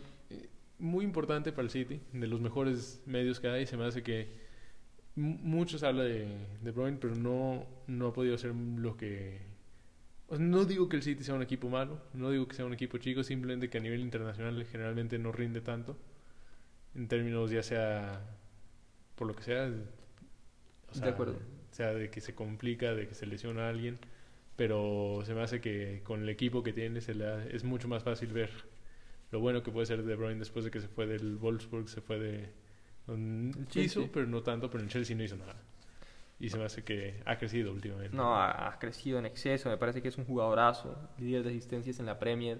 muy 0.79 1.05
importante 1.05 1.51
para 1.51 1.63
el 1.63 1.69
City, 1.71 2.01
de 2.13 2.27
los 2.27 2.41
mejores 2.41 3.01
medios 3.05 3.39
que 3.39 3.47
hay. 3.49 3.65
Se 3.65 3.77
me 3.77 3.85
hace 3.85 4.03
que 4.03 4.29
mu- 5.15 5.37
muchos 5.41 5.83
hablan 5.83 6.07
de 6.07 6.27
De 6.63 6.71
Bruyne, 6.71 6.97
pero 7.01 7.15
no, 7.15 7.65
no 7.87 8.07
ha 8.09 8.13
podido 8.13 8.35
hacer 8.35 8.53
lo 8.55 8.97
que. 8.97 9.39
o 10.27 10.37
sea, 10.37 10.45
no 10.45 10.65
digo 10.65 10.89
que 10.89 10.97
el 10.97 11.03
City 11.03 11.23
sea 11.23 11.35
un 11.35 11.43
equipo 11.43 11.69
malo, 11.69 12.01
no 12.13 12.31
digo 12.31 12.47
que 12.47 12.55
sea 12.55 12.65
un 12.65 12.73
equipo 12.73 12.97
chico, 12.99 13.23
simplemente 13.23 13.69
que 13.69 13.77
a 13.79 13.81
nivel 13.81 14.01
internacional 14.01 14.63
generalmente 14.65 15.19
no 15.19 15.31
rinde 15.31 15.61
tanto. 15.61 15.97
En 16.95 17.07
términos 17.07 17.51
ya 17.51 17.63
sea 17.63 18.21
por 19.15 19.27
lo 19.27 19.35
que 19.35 19.43
sea. 19.43 19.69
o 20.91 20.93
De 20.99 20.99
sea, 20.99 21.09
acuerdo. 21.11 21.39
Sea 21.71 21.93
de 21.93 22.09
que 22.09 22.21
se 22.21 22.33
complica, 22.35 22.93
de 22.93 23.07
que 23.07 23.15
se 23.15 23.25
lesiona 23.25 23.65
a 23.67 23.69
alguien 23.69 23.99
pero 24.55 25.21
se 25.25 25.35
me 25.35 25.41
hace 25.43 25.61
que 25.61 26.01
con 26.03 26.23
el 26.23 26.29
equipo 26.29 26.63
que 26.63 26.73
tiene 26.73 27.01
se 27.01 27.13
le 27.15 27.27
ha- 27.27 27.45
es 27.47 27.63
mucho 27.63 27.87
más 27.87 28.03
fácil 28.03 28.33
ver 28.33 28.49
lo 29.31 29.39
bueno 29.39 29.63
que 29.63 29.71
puede 29.71 29.85
ser 29.85 30.03
De 30.03 30.15
Bruyne 30.15 30.39
después 30.39 30.65
de 30.65 30.71
que 30.71 30.79
se 30.79 30.87
fue 30.87 31.05
del 31.05 31.37
Wolfsburg, 31.37 31.89
se 31.89 32.01
fue 32.01 32.19
de... 32.19 32.53
El 33.07 33.53
Chelsea. 33.69 34.01
hizo, 34.01 34.11
pero 34.11 34.27
no 34.27 34.43
tanto, 34.43 34.69
pero 34.69 34.83
en 34.83 34.89
Chelsea 34.89 35.15
no 35.15 35.23
hizo 35.23 35.37
nada. 35.37 35.55
Y 36.39 36.49
se 36.49 36.57
me 36.57 36.65
hace 36.65 36.83
que 36.83 37.21
ha 37.25 37.37
crecido 37.37 37.71
últimamente. 37.71 38.15
No, 38.15 38.35
ha, 38.35 38.67
ha 38.67 38.79
crecido 38.79 39.17
en 39.17 39.25
exceso, 39.25 39.69
me 39.69 39.77
parece 39.77 40.01
que 40.01 40.09
es 40.09 40.17
un 40.17 40.25
jugadorazo, 40.25 40.97
líder 41.17 41.43
de 41.43 41.49
asistencias 41.49 41.99
en 41.99 42.05
la 42.05 42.19
Premier, 42.19 42.59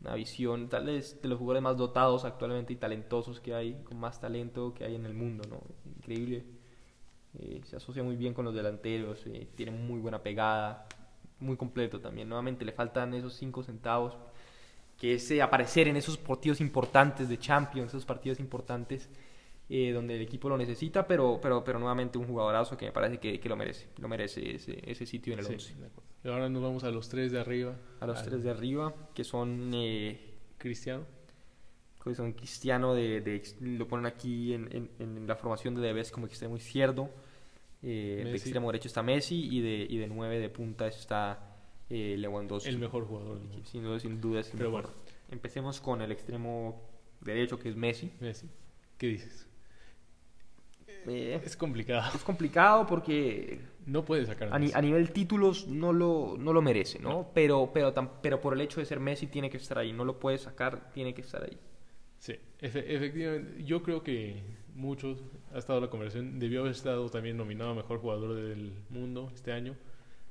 una 0.00 0.14
visión, 0.14 0.68
tal 0.68 0.86
vez 0.86 1.20
de 1.20 1.28
los 1.28 1.38
jugadores 1.38 1.62
más 1.62 1.76
dotados 1.76 2.24
actualmente 2.24 2.72
y 2.72 2.76
talentosos 2.76 3.40
que 3.40 3.54
hay, 3.54 3.82
con 3.84 3.98
más 3.98 4.20
talento 4.20 4.74
que 4.74 4.84
hay 4.84 4.94
en 4.94 5.06
el 5.06 5.14
mundo, 5.14 5.44
¿no? 5.48 5.62
Increíble. 5.96 6.44
Eh, 7.38 7.60
se 7.64 7.76
asocia 7.76 8.02
muy 8.02 8.16
bien 8.16 8.34
con 8.34 8.44
los 8.44 8.54
delanteros, 8.54 9.26
eh, 9.26 9.48
tiene 9.54 9.72
muy 9.72 10.00
buena 10.00 10.22
pegada, 10.22 10.86
muy 11.38 11.56
completo 11.56 12.00
también. 12.00 12.28
Nuevamente 12.28 12.64
le 12.64 12.72
faltan 12.72 13.14
esos 13.14 13.34
5 13.34 13.62
centavos, 13.62 14.16
que 15.00 15.14
es 15.14 15.28
eh, 15.32 15.42
aparecer 15.42 15.88
en 15.88 15.96
esos 15.96 16.16
partidos 16.18 16.60
importantes 16.60 17.28
de 17.28 17.38
Champions, 17.38 17.88
esos 17.88 18.04
partidos 18.06 18.38
importantes 18.38 19.08
eh, 19.68 19.92
donde 19.92 20.14
el 20.16 20.22
equipo 20.22 20.48
lo 20.48 20.56
necesita, 20.58 21.06
pero, 21.06 21.40
pero, 21.42 21.64
pero 21.64 21.78
nuevamente 21.78 22.18
un 22.18 22.26
jugadorazo 22.26 22.76
que 22.76 22.86
me 22.86 22.92
parece 22.92 23.18
que, 23.18 23.40
que 23.40 23.48
lo 23.48 23.56
merece, 23.56 23.88
lo 23.98 24.06
merece 24.08 24.56
ese, 24.56 24.78
ese 24.88 25.06
sitio 25.06 25.32
en 25.32 25.38
el 25.40 25.46
Sí, 25.46 25.52
11. 25.54 25.74
de 25.76 25.86
acuerdo. 25.86 26.10
Y 26.22 26.28
ahora 26.28 26.48
nos 26.50 26.62
vamos 26.62 26.84
a 26.84 26.90
los 26.90 27.08
tres 27.08 27.32
de 27.32 27.40
arriba. 27.40 27.76
A 28.00 28.06
los 28.06 28.18
Al 28.18 28.26
tres 28.26 28.42
de 28.44 28.50
arriba, 28.50 28.94
que 29.14 29.24
son, 29.24 29.70
eh, 29.74 30.34
Cristiano. 30.58 31.04
que 32.04 32.14
son 32.14 32.32
Cristiano, 32.34 32.94
de, 32.94 33.42
lo 33.60 33.86
ponen 33.88 34.06
aquí 34.06 34.52
en, 34.54 34.68
en- 34.72 34.90
en 34.98 35.26
la 35.26 35.36
formación 35.36 35.74
de 35.76 35.80
Debes 35.82 36.10
como 36.10 36.26
extremo 36.26 36.56
izquierdo, 36.56 37.08
eh, 37.82 38.22
de 38.24 38.32
extremo 38.32 38.70
derecho 38.70 38.88
está 38.88 39.02
Messi 39.02 39.48
y 39.56 39.60
de, 39.60 39.86
y 39.88 39.96
de 39.98 40.06
nueve 40.08 40.38
de 40.38 40.50
punta 40.50 40.86
está 40.88 41.49
eh, 41.90 42.16
Lewandowski. 42.18 42.68
El 42.70 42.78
mejor 42.78 43.04
jugador 43.06 43.38
del 43.38 43.48
mundo. 43.48 43.66
Sin 43.66 43.82
duda, 43.82 44.00
sin 44.00 44.20
duda 44.20 44.40
es 44.40 44.46
el 44.52 44.56
Pero 44.58 44.70
mejor. 44.70 44.82
bueno. 44.92 44.96
Empecemos 45.30 45.80
con 45.80 46.00
el 46.02 46.10
extremo 46.12 46.80
derecho, 47.20 47.58
que 47.58 47.68
es 47.68 47.76
Messi. 47.76 48.10
Messi. 48.20 48.48
¿Qué 48.96 49.06
dices? 49.08 49.46
Eh, 51.06 51.40
Es 51.44 51.56
complicado. 51.56 52.10
es 52.14 52.22
complicado 52.22 52.86
porque 52.86 53.60
No 53.86 54.04
puede 54.04 54.26
sacar 54.26 54.48
a 54.52 54.56
a, 54.56 54.58
ni- 54.58 54.66
Messi. 54.66 54.78
a 54.78 54.82
nivel 54.82 55.12
títulos 55.12 55.66
no 55.66 55.92
lo, 55.92 56.36
no 56.38 56.52
lo 56.52 56.60
merece, 56.62 56.98
¿no? 56.98 57.10
No. 57.10 57.30
Pero, 57.34 57.70
pero, 57.72 57.94
tam- 57.94 58.10
pero 58.22 58.40
por 58.40 58.52
el 58.54 58.60
hecho 58.60 58.80
de 58.80 58.86
ser 58.86 59.00
Messi 59.00 59.26
tiene 59.26 59.48
que 59.50 59.56
estar 59.56 59.78
ahí, 59.78 59.92
no 59.92 60.04
lo 60.04 60.18
puede 60.18 60.36
sacar, 60.38 60.92
tiene 60.92 61.14
que 61.14 61.22
estar 61.22 61.42
ahí. 61.42 61.58
Sí, 62.18 62.34
efe- 62.60 62.84
efectivamente. 62.86 63.64
Yo 63.64 63.82
creo 63.82 64.02
que 64.02 64.42
muchos, 64.74 65.22
ha 65.54 65.58
estado 65.58 65.80
la 65.80 65.88
conversación, 65.88 66.38
debió 66.38 66.60
haber 66.60 66.72
estado 66.72 67.08
también 67.08 67.36
nominado 67.38 67.70
a 67.70 67.74
Mejor 67.74 67.98
Jugador 67.98 68.34
del 68.34 68.74
Mundo 68.90 69.30
este 69.34 69.52
año. 69.52 69.74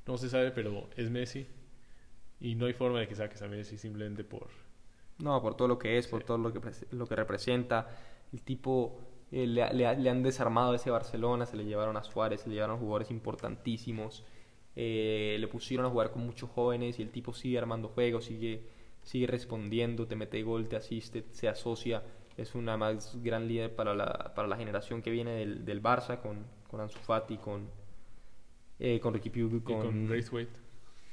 No 0.10 0.17
se 0.17 0.30
sabe, 0.30 0.52
pero 0.52 0.89
es 0.98 1.10
Messi. 1.10 1.48
Y 2.39 2.56
no 2.56 2.65
hay 2.67 2.74
forma 2.74 3.00
de 3.02 3.08
que 3.08 3.15
saques 3.15 3.41
a 3.43 3.48
Messi 3.48 3.78
simplemente 3.78 4.24
por... 4.24 4.50
No, 5.19 5.41
por 5.41 5.56
todo 5.56 5.67
lo 5.67 5.80
que 5.80 5.98
es, 5.98 6.08
por 6.08 6.24
todo 6.24 6.38
lo 6.38 6.54
que, 6.54 6.62
lo 6.91 7.08
que 7.08 7.15
representa. 7.15 7.89
El 8.34 8.43
tipo 8.43 9.00
eh, 9.32 9.48
le, 9.48 9.74
le 9.74 9.88
ha- 9.88 9.93
le 9.93 10.10
han 10.10 10.24
desarmado 10.24 10.74
ese 10.76 10.91
Barcelona, 10.91 11.45
se 11.45 11.58
le 11.58 11.65
llevaron 11.65 11.98
a 11.98 12.04
Suárez, 12.04 12.41
se 12.41 12.50
le 12.50 12.56
llevaron 12.56 12.80
jugadores 12.80 13.12
importantísimos. 13.12 14.26
eh, 14.76 15.38
le 15.39 15.48
pusieron 15.50 15.86
a 15.88 15.89
jugar 15.89 16.12
con 16.12 16.24
muchos 16.26 16.50
jóvenes 16.52 17.00
y 17.00 17.04
el 17.04 17.12
tipo 17.12 17.34
sigue 17.34 17.58
armando 17.60 17.89
juegos, 17.89 18.26
sigue, 18.26 18.63
sigue 19.04 19.28
respondiendo, 19.28 20.08
te 20.08 20.15
mete 20.15 20.43
gol, 20.43 20.69
te 20.69 20.78
asiste, 20.78 21.26
se 21.32 21.50
asocia. 21.50 22.04
Es 22.38 22.56
una 22.56 22.78
más 22.78 23.22
gran 23.24 23.48
líder 23.48 23.76
para 23.76 23.93
la, 23.95 24.34
para 24.36 24.48
la 24.48 24.58
generación 24.58 25.02
que 25.02 25.12
viene 25.12 25.32
del, 25.34 25.65
del 25.65 25.84
Barça 25.84 26.22
con, 26.22 26.45
con 26.69 26.80
Ansu 26.82 27.00
Fati, 27.00 27.38
con, 27.38 27.69
eh, 28.80 29.00
con 29.00 29.13
Ricky 29.13 29.30
Puig, 29.30 29.54
y 29.56 29.60
con, 29.60 29.82
con 29.82 30.08
Braithwaite. 30.08 30.52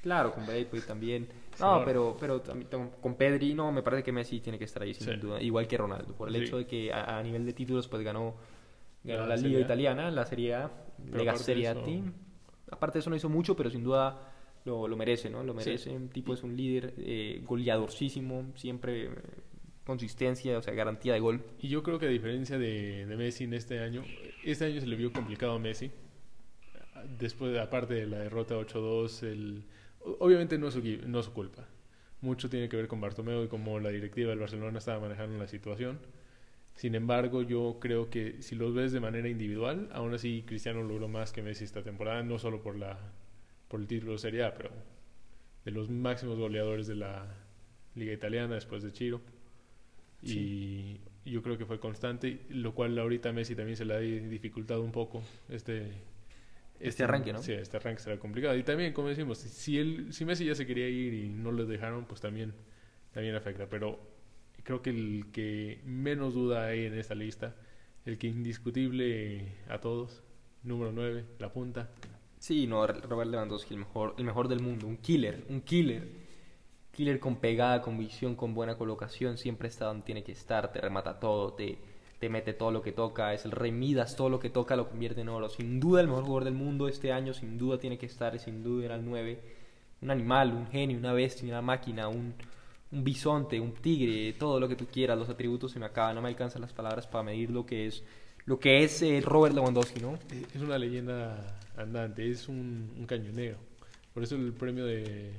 Claro, 0.03 0.33
con 0.33 0.47
Braithwaite 0.47 0.87
también. 0.87 1.27
Sí, 1.55 1.63
No, 1.63 1.83
pero, 1.85 2.17
pero 2.21 2.41
también 2.41 2.69
con- 3.01 3.15
Pedri, 3.17 3.55
no, 3.55 3.73
me 3.73 3.83
parece 3.83 4.03
que 4.05 4.13
Messi 4.13 4.41
tiene 4.41 4.59
que 4.59 4.65
estar 4.65 4.83
ahí 4.83 4.95
sin 4.95 5.07
Sí. 5.15 5.17
duda. 5.17 5.41
Igual 5.43 5.67
que 5.67 5.77
Ronaldo, 5.77 6.15
por 6.15 6.29
el 6.29 6.37
Sí. 6.37 6.43
hecho 6.45 6.59
de 6.59 6.67
que 6.67 6.93
a, 6.93 7.19
a 7.19 7.23
nivel 7.23 7.45
de 7.45 7.53
títulos 7.53 7.89
pues 7.89 8.03
ganó, 8.05 8.35
ganó 9.03 9.27
La 9.27 9.37
Liga. 9.37 9.59
Italiana, 9.61 10.11
la 10.11 10.25
Serie 10.27 10.55
A, 10.55 10.71
Lega 11.13 11.35
Serie 11.37 11.69
A 11.69 11.73
eso- 11.73 11.83
Team. 11.83 12.13
Aparte 12.71 12.99
de 12.99 13.01
eso 13.01 13.11
no 13.11 13.17
hizo 13.17 13.29
mucho, 13.29 13.57
pero 13.57 13.71
sin 13.71 13.83
duda 13.83 14.33
lo, 14.65 14.87
lo 14.87 14.97
merece, 14.97 15.31
¿no? 15.31 15.43
Lo 15.43 15.53
Sí. 15.55 15.59
merece. 15.71 15.91
Un 15.91 16.09
tipo 16.09 16.35
es 16.35 16.43
un 16.43 16.57
líder 16.57 16.95
eh, 16.99 17.41
goleadorcísimo, 17.45 18.53
siempre 18.55 19.07
eh, 19.07 19.11
consistencia, 19.85 20.59
o 20.59 20.63
sea, 20.63 20.75
garantía 20.75 21.15
de 21.15 21.21
gol. 21.21 21.43
Y 21.61 21.69
yo 21.69 21.83
creo 21.83 21.99
que 21.99 22.07
a 22.07 22.11
diferencia 22.11 22.59
de, 22.59 23.07
de 23.07 23.17
Messi 23.17 23.45
en 23.45 23.55
este 23.55 23.79
año, 23.81 24.03
este 24.45 24.65
año 24.67 24.81
se 24.81 24.87
le 24.87 24.97
vio 24.97 25.13
complicado 25.13 25.53
a 25.53 25.59
Messi. 25.59 25.91
Después, 27.19 27.53
de- 27.53 27.61
aparte 27.61 27.95
de 27.95 28.07
la 28.07 28.19
derrota 28.19 28.57
8-2, 28.57 29.23
el, 29.23 29.65
obviamente 30.01 30.59
no 30.59 30.69
es, 30.69 30.75
su, 30.75 30.83
no 31.07 31.21
es 31.21 31.27
su 31.27 31.33
culpa. 31.33 31.67
Mucho 32.21 32.49
tiene 32.51 32.69
que 32.69 32.77
ver 32.77 32.89
con 32.89 33.01
Bartomeu 33.01 33.45
y 33.45 33.49
cómo 33.49 33.79
la 33.81 33.91
directiva 33.91 34.31
del 34.31 34.39
Barcelona 34.41 34.79
estaba 34.79 35.01
manejando 35.01 35.39
la 35.39 35.47
situación. 35.49 35.99
Sin 36.75 36.95
embargo, 36.95 37.43
yo 37.43 37.79
creo 37.81 38.11
que 38.11 38.43
si 38.43 38.55
los 38.57 38.75
ves 38.75 38.93
de 38.93 39.01
manera 39.01 39.29
individual, 39.29 39.89
aún 39.93 40.15
así 40.15 40.45
Cristiano 40.47 40.83
logró 40.83 41.09
más 41.09 41.33
que 41.33 41.43
Messi 41.43 41.65
esta 41.65 41.83
temporada, 41.83 42.23
no 42.23 42.39
solo 42.39 42.63
por, 42.63 42.77
la, 42.79 42.99
por 43.69 43.81
el 43.81 43.87
título 43.89 44.13
de 44.13 44.19
Serie 44.19 44.45
A, 44.45 44.55
pero 44.55 44.71
de 45.65 45.71
los 45.73 45.91
máximos 45.91 46.39
goleadores 46.39 46.87
de 46.87 46.97
la 46.97 47.27
Liga 47.95 48.13
Italiana 48.13 48.55
después 48.55 48.83
de 48.83 48.93
Chiro. 48.93 49.21
Y 50.23 51.01
yo 51.25 51.43
creo 51.43 51.59
que 51.59 51.67
fue 51.67 51.79
constante, 51.81 52.41
lo 52.49 52.75
cual 52.75 52.99
ahorita 52.99 53.33
Messi 53.33 53.55
también 53.55 53.77
se 53.77 53.85
le 53.85 53.95
ha 53.95 53.99
dificultado 53.99 54.83
un 54.83 54.93
poco 54.93 55.23
este, 55.49 55.93
Este 56.81 57.05
arranque, 57.05 57.33
¿no? 57.33 57.43
Sí, 57.43 57.53
este 57.53 57.77
arranque 57.77 58.03
será 58.03 58.19
complicado. 58.19 58.57
Y 58.57 58.63
también, 58.63 58.93
como 58.93 59.09
decimos, 59.09 59.39
si, 59.39 59.49
si, 59.49 59.79
él, 59.79 60.13
si 60.13 60.25
Messi 60.25 60.45
ya 60.45 60.55
se 60.55 60.67
quería 60.67 60.89
ir 60.89 61.15
y 61.15 61.29
no 61.29 61.53
lo 61.53 61.65
dejaron, 61.67 62.05
pues 62.05 62.21
también, 62.21 62.55
también 63.13 63.35
afecta. 63.35 63.69
Pero 63.69 63.99
creo 64.63 64.83
que 64.83 64.91
el 64.91 65.27
que 65.33 65.81
menos 65.85 66.35
duda 66.35 66.67
hay 66.67 66.87
en 66.87 66.99
esta 66.99 67.15
lista, 67.15 67.55
el 68.05 68.19
que 68.19 68.27
indiscutible 68.27 69.53
a 69.69 69.81
todos, 69.81 70.23
número 70.63 70.93
9, 70.93 71.25
la 71.39 71.53
punta. 71.53 71.91
Sí, 72.39 72.67
no, 72.67 72.87
Robert 72.87 73.31
Lewandowski, 73.31 73.75
el 73.75 73.81
mejor, 73.81 74.15
el 74.19 74.25
mejor 74.25 74.49
del 74.49 74.61
mundo, 74.61 74.87
un 74.87 74.99
killer, 74.99 75.45
un 75.49 75.61
killer. 75.63 76.27
Killer 76.93 77.21
con 77.21 77.37
pegada, 77.37 77.83
con 77.83 77.99
visión, 77.99 78.37
con 78.37 78.55
buena 78.55 78.77
colocación, 78.77 79.37
siempre 79.37 79.69
está 79.69 79.87
donde 79.87 80.05
tiene 80.05 80.25
que 80.25 80.33
estar, 80.33 80.73
te 80.73 80.81
remata 80.81 81.21
todo, 81.21 81.53
te, 81.53 81.79
te 82.19 82.29
mete 82.29 82.53
todo 82.53 82.71
lo 82.71 82.83
que 82.83 82.93
toca, 82.93 83.35
es 83.35 83.45
el 83.45 83.51
rey 83.51 83.73
Midas, 83.73 84.17
todo 84.17 84.29
lo 84.29 84.41
que 84.41 84.51
toca 84.51 84.77
lo 84.77 84.89
convierte 84.89 85.21
en 85.21 85.29
oro. 85.29 85.49
Sin 85.49 85.81
duda 85.81 86.01
el 86.01 86.09
mejor 86.09 86.25
jugador 86.25 86.45
del 86.45 86.55
mundo 86.55 86.89
este 86.89 87.13
año, 87.13 87.35
sin 87.35 87.59
duda 87.59 87.79
tiene 87.79 87.99
que 87.99 88.07
estar, 88.07 88.39
sin 88.39 88.63
duda 88.63 88.87
era 88.87 88.95
el 88.97 89.05
9. 89.05 89.39
Un 90.03 90.11
animal, 90.11 90.53
un 90.53 90.67
genio, 90.69 90.99
una 90.99 91.13
bestia, 91.13 91.49
una 91.49 91.63
máquina, 91.63 92.09
un, 92.09 92.35
un 92.93 93.05
bisonte, 93.05 93.61
un 93.61 93.75
tigre, 93.75 94.33
todo 94.35 94.61
lo 94.61 94.69
que 94.69 94.77
tú 94.77 94.87
quieras, 94.87 95.19
los 95.19 95.29
atributos 95.29 95.73
se 95.73 95.79
me 95.79 95.87
acaban, 95.87 96.15
no 96.15 96.23
me 96.23 96.29
alcanzan 96.29 96.63
las 96.63 96.73
palabras 96.73 97.07
para 97.07 97.25
medir 97.25 97.51
lo 97.51 97.67
que 97.67 97.87
es 97.87 98.03
lo 98.47 98.61
que 98.61 98.85
es 98.85 99.03
eh, 99.03 99.21
Robert 99.25 99.55
Lewandowski, 99.55 100.01
¿no? 100.01 100.19
Es 100.55 100.63
una 100.63 100.79
leyenda 100.79 101.59
andante, 101.77 102.31
es 102.31 102.49
un, 102.49 102.93
un 102.97 103.05
cañonero. 103.05 103.59
Por 104.15 104.23
eso 104.23 104.37
el 104.37 104.53
premio 104.53 104.87
de 104.87 105.33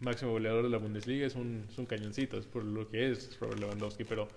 máximo 0.00 0.32
goleador 0.32 0.64
de 0.64 0.70
la 0.70 0.78
Bundesliga 0.78 1.26
es 1.26 1.34
un, 1.34 1.66
es 1.70 1.78
un 1.78 1.86
cañoncito, 1.86 2.38
es 2.38 2.46
por 2.46 2.64
lo 2.64 2.88
que 2.88 3.10
es 3.10 3.38
Robert 3.38 3.60
Lewandowski. 3.60 4.04
Pero 4.04 4.28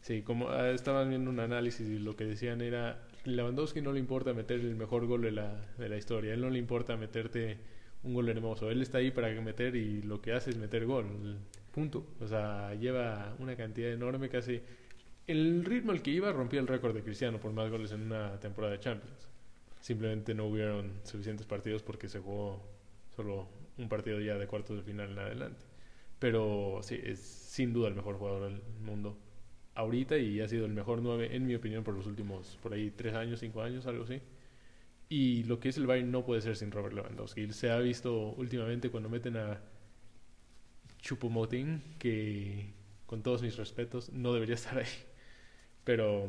sí, 0.00 0.22
como 0.22 0.50
ah, 0.50 0.70
estaban 0.70 1.08
viendo 1.08 1.30
un 1.30 1.40
análisis 1.40 1.88
y 1.88 1.98
lo 1.98 2.16
que 2.16 2.24
decían 2.24 2.60
era, 2.60 3.06
Lewandowski 3.24 3.80
no 3.80 3.92
le 3.92 4.00
importa 4.00 4.32
meter 4.32 4.60
el 4.60 4.76
mejor 4.76 5.06
gol 5.06 5.22
de 5.22 5.32
la, 5.32 5.60
de 5.78 5.88
la 5.88 5.96
historia, 5.96 6.34
él 6.34 6.40
no 6.40 6.50
le 6.50 6.58
importa 6.58 6.96
meterte 6.96 7.58
un 8.02 8.14
gol 8.14 8.28
hermoso, 8.28 8.70
él 8.70 8.82
está 8.82 8.98
ahí 8.98 9.10
para 9.10 9.28
meter 9.40 9.74
y 9.76 10.02
lo 10.02 10.20
que 10.20 10.32
hace 10.32 10.50
es 10.50 10.56
meter 10.56 10.86
gol. 10.86 11.38
Punto. 11.72 12.06
O 12.20 12.26
sea, 12.28 12.74
lleva 12.74 13.34
una 13.38 13.56
cantidad 13.56 13.92
enorme, 13.92 14.28
casi 14.28 14.62
el 15.26 15.64
ritmo 15.64 15.92
al 15.92 16.02
que 16.02 16.12
iba 16.12 16.32
rompía 16.32 16.60
el 16.60 16.68
récord 16.68 16.94
de 16.94 17.02
Cristiano 17.02 17.38
por 17.40 17.52
más 17.52 17.70
goles 17.70 17.92
en 17.92 18.02
una 18.02 18.38
temporada 18.38 18.72
de 18.74 18.80
Champions. 18.80 19.28
Simplemente 19.80 20.34
no 20.34 20.46
hubieron 20.46 21.00
suficientes 21.04 21.46
partidos 21.46 21.82
porque 21.82 22.08
se 22.08 22.20
jugó 22.20 22.62
solo 23.14 23.48
un 23.76 23.88
partido 23.88 24.20
ya 24.20 24.36
de 24.36 24.46
cuartos 24.46 24.76
de 24.76 24.82
final 24.82 25.10
en 25.10 25.18
adelante. 25.18 25.64
Pero 26.18 26.80
sí, 26.82 26.98
es 27.02 27.20
sin 27.20 27.72
duda 27.72 27.88
el 27.88 27.94
mejor 27.94 28.16
jugador 28.16 28.50
del 28.50 28.62
mundo 28.80 29.18
ahorita 29.76 30.16
y 30.18 30.40
ha 30.40 30.48
sido 30.48 30.66
el 30.66 30.72
mejor 30.72 31.00
nueve, 31.02 31.36
en 31.36 31.46
mi 31.46 31.54
opinión, 31.54 31.84
por 31.84 31.94
los 31.94 32.06
últimos, 32.06 32.58
por 32.62 32.72
ahí, 32.72 32.90
tres 32.90 33.14
años, 33.14 33.40
cinco 33.40 33.62
años, 33.62 33.86
algo 33.86 34.04
así. 34.04 34.20
Y 35.08 35.44
lo 35.44 35.60
que 35.60 35.68
es 35.68 35.76
el 35.76 35.86
Bayern 35.86 36.10
no 36.10 36.24
puede 36.24 36.40
ser 36.40 36.56
sin 36.56 36.72
Robert 36.72 36.94
Lewandowski. 36.94 37.52
Se 37.52 37.70
ha 37.70 37.78
visto 37.78 38.30
últimamente 38.32 38.90
cuando 38.90 39.08
meten 39.08 39.36
a 39.36 39.60
Chupomoting, 41.00 41.82
que 41.98 42.72
con 43.06 43.22
todos 43.22 43.42
mis 43.42 43.56
respetos 43.56 44.10
no 44.12 44.32
debería 44.32 44.54
estar 44.56 44.78
ahí. 44.78 44.86
Pero 45.84 46.28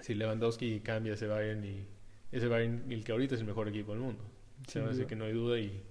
si 0.00 0.14
Lewandowski 0.14 0.80
cambia 0.80 1.14
ese 1.14 1.28
Bayern 1.28 1.64
y 1.64 1.86
ese 2.32 2.48
Bayern, 2.48 2.90
el 2.90 3.04
que 3.04 3.12
ahorita 3.12 3.36
es 3.36 3.40
el 3.40 3.46
mejor 3.46 3.68
equipo 3.68 3.92
del 3.92 4.00
mundo. 4.00 4.24
Se 4.66 4.80
me 4.80 4.90
hace 4.90 5.06
que 5.06 5.14
no 5.14 5.26
hay 5.26 5.32
duda 5.32 5.58
y 5.60 5.82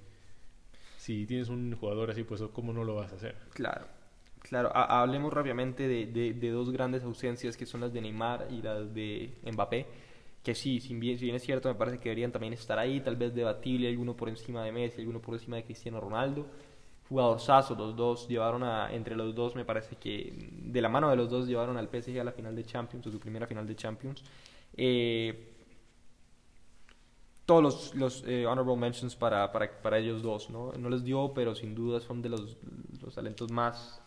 si 0.97 1.25
tienes 1.25 1.49
un 1.49 1.75
jugador 1.75 2.11
así, 2.11 2.23
pues 2.23 2.41
¿cómo 2.51 2.73
no 2.73 2.83
lo 2.83 2.95
vas 2.95 3.13
a 3.13 3.15
hacer? 3.15 3.35
Claro. 3.53 4.02
Claro, 4.53 4.69
hablemos 4.75 5.33
rápidamente 5.33 5.87
de, 5.87 6.05
de, 6.35 6.49
dos 6.51 6.69
grandes 6.69 7.03
ausencias 7.03 7.57
que 7.57 7.65
son 7.65 7.81
las 7.81 7.91
de 7.91 8.01
Neymar 8.01 8.49
y 8.51 8.61
las 8.61 8.93
de 8.93 9.33
Mbappé, 9.51 9.87
que 10.43 10.53
sí, 10.53 10.79
si 10.79 10.93
bien, 10.93 11.17
es 11.33 11.41
cierto, 11.41 11.69
me 11.69 11.73
parece 11.73 11.97
que 11.97 12.09
deberían 12.09 12.31
también 12.31 12.53
estar 12.53 12.77
ahí, 12.77 12.99
tal 12.99 13.15
vez 13.15 13.33
debatible, 13.33 13.89
alguno 13.89 14.15
por 14.15 14.29
encima 14.29 14.63
de 14.63 14.71
Messi, 14.71 15.01
alguno 15.01 15.19
por 15.19 15.33
encima 15.33 15.55
de 15.55 15.63
Cristiano 15.63 15.99
Ronaldo 15.99 16.45
jugador 17.09 17.39
saso, 17.39 17.73
los 17.73 17.95
dos 17.95 18.27
llevaron 18.27 18.61
a, 18.61 18.93
entre 18.93 19.15
los 19.15 19.33
dos 19.33 19.55
me 19.55 19.65
parece 19.65 19.95
que 19.95 20.51
de 20.51 20.81
la 20.83 20.89
mano 20.89 21.09
de 21.09 21.15
los 21.15 21.31
dos 21.31 21.47
llevaron 21.47 21.75
al 21.77 21.89
PSG 21.89 22.19
a 22.19 22.23
la 22.23 22.31
final 22.31 22.55
de 22.55 22.63
Champions, 22.63 23.07
a 23.07 23.11
su 23.11 23.19
primera 23.19 23.47
final 23.47 23.65
de 23.65 23.75
Champions. 23.75 24.23
Eh, 24.77 25.49
todos 27.47 27.63
los, 27.63 27.95
los 27.95 28.23
eh, 28.27 28.45
honorable 28.45 28.77
mentions 28.77 29.15
para, 29.15 29.51
para, 29.51 29.81
para, 29.81 29.97
ellos 29.97 30.21
dos, 30.21 30.51
¿no? 30.51 30.73
No 30.73 30.89
les 30.91 31.03
dio, 31.03 31.33
pero 31.33 31.55
sin 31.55 31.73
duda 31.73 31.99
son 31.99 32.21
de 32.21 32.29
los, 32.29 32.55
los 33.01 33.15
talentos 33.15 33.51
más 33.51 34.02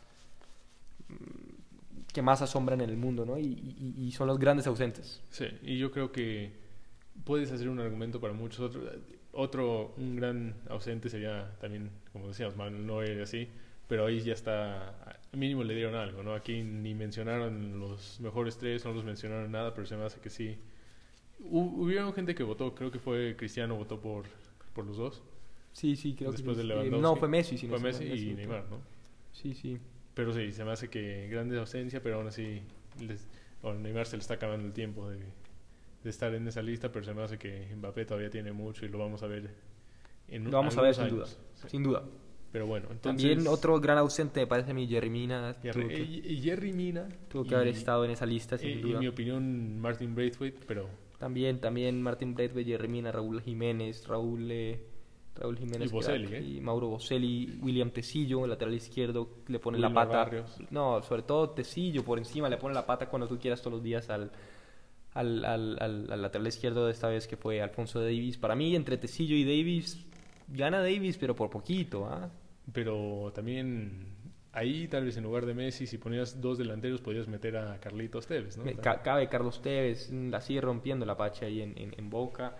que 2.16 2.22
más 2.22 2.40
asombran 2.40 2.80
en 2.80 2.88
el 2.88 2.96
mundo, 2.96 3.26
¿no? 3.26 3.38
Y, 3.38 3.44
y, 3.44 4.06
y, 4.06 4.10
son 4.12 4.26
los 4.26 4.38
grandes 4.38 4.66
ausentes. 4.66 5.22
Sí, 5.28 5.44
y 5.60 5.76
yo 5.76 5.90
creo 5.90 6.12
que 6.12 6.50
puedes 7.24 7.52
hacer 7.52 7.68
un 7.68 7.78
argumento 7.78 8.18
para 8.22 8.32
muchos 8.32 8.60
otros. 8.60 8.84
Otro, 9.32 9.92
un 9.98 10.16
gran 10.16 10.54
ausente 10.70 11.10
sería 11.10 11.54
también, 11.60 11.90
como 12.14 12.28
decíamos, 12.28 12.56
Manuel 12.56 12.86
Neuer 12.86 13.18
y 13.18 13.20
así, 13.20 13.48
pero 13.86 14.06
ahí 14.06 14.20
ya 14.20 14.32
está, 14.32 15.20
mínimo 15.32 15.62
le 15.62 15.74
dieron 15.74 15.94
algo, 15.94 16.22
¿no? 16.22 16.32
Aquí 16.32 16.62
ni 16.62 16.94
mencionaron 16.94 17.78
los 17.78 18.18
mejores 18.20 18.56
tres, 18.56 18.86
no 18.86 18.94
los 18.94 19.04
mencionaron 19.04 19.52
nada, 19.52 19.74
pero 19.74 19.86
se 19.86 19.94
me 19.94 20.04
hace 20.04 20.18
que 20.18 20.30
sí. 20.30 20.56
Hubieron 21.50 22.14
gente 22.14 22.34
que 22.34 22.44
votó, 22.44 22.74
creo 22.74 22.90
que 22.90 22.98
fue 22.98 23.36
Cristiano, 23.36 23.76
votó 23.76 24.00
por, 24.00 24.24
por 24.72 24.86
los 24.86 24.96
dos. 24.96 25.22
Sí, 25.74 25.96
sí, 25.96 26.14
creo 26.14 26.32
Después 26.32 26.56
que 26.56 26.62
de 26.62 26.68
Lewandowski. 26.68 27.02
No, 27.02 27.14
fue 27.16 27.28
Messi. 27.28 27.58
fue 27.58 27.78
Messi, 27.78 28.04
y 28.04 28.32
Neymar, 28.32 28.64
¿no? 28.70 28.80
Sí, 29.34 29.52
sí. 29.52 29.78
Pero 30.16 30.32
sí, 30.32 30.50
se 30.50 30.64
me 30.64 30.72
hace 30.72 30.88
que 30.88 31.28
grande 31.28 31.56
ausencia, 31.56 32.02
pero 32.02 32.16
aún 32.16 32.26
así, 32.26 32.62
les, 33.00 33.28
bueno, 33.62 33.78
Neymar 33.78 34.06
se 34.06 34.16
le 34.16 34.22
está 34.22 34.34
acabando 34.34 34.66
el 34.66 34.72
tiempo 34.72 35.08
de 35.08 35.20
de 36.06 36.10
estar 36.10 36.32
en 36.34 36.46
esa 36.46 36.62
lista, 36.62 36.90
pero 36.92 37.04
se 37.04 37.12
me 37.12 37.22
hace 37.22 37.36
que 37.36 37.74
Mbappé 37.76 38.04
todavía 38.04 38.30
tiene 38.30 38.52
mucho 38.52 38.86
y 38.86 38.88
lo 38.88 38.98
vamos 38.98 39.24
a 39.24 39.26
ver 39.26 39.50
en 40.28 40.44
Lo 40.44 40.50
vamos 40.52 40.76
a 40.78 40.82
ver 40.82 40.94
sin 40.94 41.08
duda, 41.08 41.26
sin 41.66 41.82
duda. 41.82 42.04
Pero 42.52 42.66
bueno, 42.66 42.86
entonces... 42.92 43.28
También 43.28 43.48
otro 43.48 43.78
gran 43.80 43.98
ausente 43.98 44.40
me 44.40 44.46
parece 44.46 44.70
a 44.70 44.74
mí 44.74 44.86
Jerry 44.86 45.10
Mina. 45.10 45.54
y 45.62 46.40
Jerry 46.40 46.72
Mina... 46.72 47.08
Tuvo 47.28 47.44
que 47.44 47.54
haber 47.56 47.68
estado 47.68 48.04
en 48.04 48.12
esa 48.12 48.24
lista 48.24 48.56
sin 48.56 48.80
duda. 48.80 48.94
En 48.94 49.00
mi 49.00 49.08
opinión 49.08 49.78
Martin 49.80 50.14
Braithwaite, 50.14 50.60
pero... 50.66 50.88
También, 51.18 51.60
también 51.60 52.00
Martin 52.00 52.34
Braithwaite, 52.34 52.70
Jerry 52.70 52.88
Mina, 52.88 53.10
Raúl 53.10 53.42
Jiménez, 53.42 54.06
Raúl... 54.06 54.48
Eh, 54.50 54.80
Raúl 55.38 55.58
Jiménez 55.58 55.92
y, 55.92 56.34
¿eh? 56.34 56.42
y 56.42 56.60
Mauro 56.60 56.88
Boselli, 56.88 57.58
William 57.62 57.90
Tecillo, 57.90 58.44
el 58.44 58.50
lateral 58.50 58.74
izquierdo, 58.74 59.28
le 59.48 59.58
pone 59.58 59.78
la 59.78 59.92
pata. 59.92 60.30
No, 60.70 61.02
sobre 61.02 61.22
todo 61.22 61.50
Tecillo 61.50 62.04
por 62.04 62.18
encima, 62.18 62.48
le 62.48 62.56
pone 62.56 62.74
la 62.74 62.86
pata 62.86 63.08
cuando 63.08 63.28
tú 63.28 63.38
quieras 63.38 63.60
todos 63.60 63.74
los 63.74 63.82
días 63.82 64.08
al, 64.10 64.30
al, 65.14 65.44
al, 65.44 65.78
al, 66.10 66.22
lateral 66.22 66.46
izquierdo 66.46 66.86
de 66.86 66.92
esta 66.92 67.08
vez 67.08 67.26
que 67.26 67.36
fue 67.36 67.60
Alfonso 67.60 68.00
Davis. 68.00 68.38
Para 68.38 68.54
mí, 68.54 68.74
entre 68.74 68.96
Tecillo 68.96 69.36
y 69.36 69.44
Davis, 69.44 70.04
gana 70.48 70.80
Davis, 70.80 71.16
pero 71.18 71.34
por 71.34 71.50
poquito. 71.50 72.06
¿ah? 72.06 72.30
Pero 72.72 73.32
también 73.34 74.16
ahí, 74.56 74.88
tal 74.88 75.04
vez 75.04 75.16
en 75.18 75.24
lugar 75.24 75.44
de 75.44 75.54
Messi, 75.54 75.86
si 75.86 75.98
ponías 75.98 76.40
dos 76.40 76.56
delanteros, 76.56 77.02
podías 77.02 77.28
meter 77.28 77.58
a 77.58 77.78
Carlitos 77.78 78.26
Tevez. 78.26 78.56
¿no? 78.56 78.64
cabe 78.80 79.28
Carlos 79.28 79.60
Tevez, 79.60 80.10
la 80.10 80.40
sigue 80.40 80.62
rompiendo 80.62 81.04
la 81.04 81.16
pacha 81.16 81.46
ahí 81.46 81.60
en, 81.60 81.74
en, 81.76 82.10
Boca. 82.10 82.56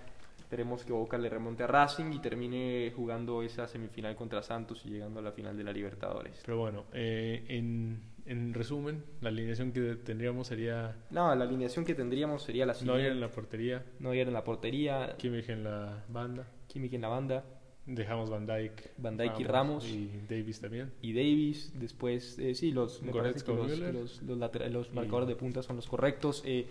Esperemos 0.47 0.85
que 0.85 0.93
Boca 0.93 1.19
le 1.19 1.29
remonte 1.29 1.65
a 1.65 1.67
Racing 1.67 2.13
y 2.13 2.21
termine 2.21 2.93
jugando 2.95 3.43
esa 3.43 3.67
semifinal 3.67 4.15
contra 4.15 4.43
Santos 4.43 4.87
y 4.87 4.91
llegando 4.91 5.19
a 5.19 5.23
la 5.25 5.33
final 5.33 5.57
de 5.57 5.65
la 5.65 5.73
Libertadores. 5.73 6.41
Pero 6.47 6.59
bueno, 6.59 6.85
eh, 6.93 7.45
en 7.49 8.01
en 8.27 8.55
resumen, 8.55 9.05
la 9.21 9.29
alineación 9.29 9.73
que 9.73 9.97
tendríamos 9.97 10.49
sería... 10.49 10.97
No, 11.11 11.35
la 11.35 11.45
alineación 11.45 11.85
que 11.85 11.95
tendríamos 11.95 12.43
sería 12.43 12.67
la 12.67 12.75
siguiente. 12.75 12.99
Neuer 12.99 13.13
en 13.13 13.21
la 13.21 13.31
portería. 13.31 13.85
Neuer 14.01 14.27
en 14.27 14.35
la 14.35 14.45
portería. 14.45 15.17
Kimmich 15.17 15.49
en 15.49 15.65
la 15.65 16.05
banda. 16.09 16.47
Kimmich 16.67 16.93
en 16.95 17.01
la 17.03 17.09
banda. 17.09 17.45
Dejamos 17.87 18.31
Van 18.31 18.47
Dijk. 18.47 18.91
Van 18.99 19.17
Dijk 19.17 19.41
y 19.41 19.45
Ramos. 19.45 19.89
Y 19.89 20.11
Davis 20.29 20.61
también. 20.61 20.93
Y 21.03 21.13
Davis. 21.13 21.73
Después, 21.79 22.37
eh, 22.41 22.55
sí, 22.55 22.73
los, 22.73 23.01
Goretzka, 23.01 23.53
los, 23.53 23.79
los, 23.79 24.23
los, 24.23 24.93
marcadores 24.93 25.29
de 25.29 25.37
punta 25.37 25.63
son 25.63 25.77
los 25.77 25.87
correctos. 25.87 26.43
Eh, 26.45 26.67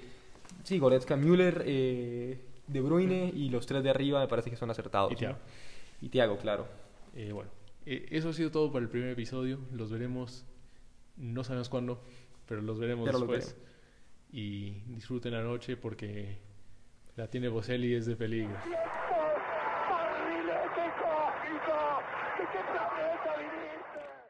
sí, 0.64 0.78
Goretzka, 0.78 1.16
Müller, 1.16 1.64
eh, 1.66 2.38
De 2.68 2.82
Bruyne 2.82 3.32
y 3.34 3.50
los 3.50 3.66
tres 3.66 3.84
de 3.84 3.90
arriba 3.90 4.20
me 4.20 4.28
parece 4.28 4.50
que 4.50 4.56
son 4.56 4.70
acertados. 4.72 5.12
Y 5.12 5.16
Thiago. 5.16 5.38
Y 6.02 6.10
Thiago, 6.10 6.38
claro. 6.38 6.68
Eh, 7.16 7.32
bueno, 7.32 7.50
eso 7.86 8.30
ha 8.30 8.34
sido 8.34 8.52
todo 8.52 8.72
para 8.72 8.84
el 8.84 8.90
primer 8.90 9.10
episodio. 9.10 9.60
Los 9.72 9.92
veremos 9.92 10.46
no 11.18 11.44
sabemos 11.44 11.70
cuándo, 11.70 12.02
pero 12.48 12.62
los 12.62 12.80
veremos 12.80 13.10
después. 13.12 13.56
y 14.32 14.72
disfruten 14.88 15.34
la 15.34 15.44
noche 15.44 15.78
porque 15.78 16.38
la 17.16 17.28
tiene 17.30 17.48
Boselli 17.48 17.92
y 17.92 17.96
es 17.96 18.06
de 18.06 18.16
peligro. 18.16 18.56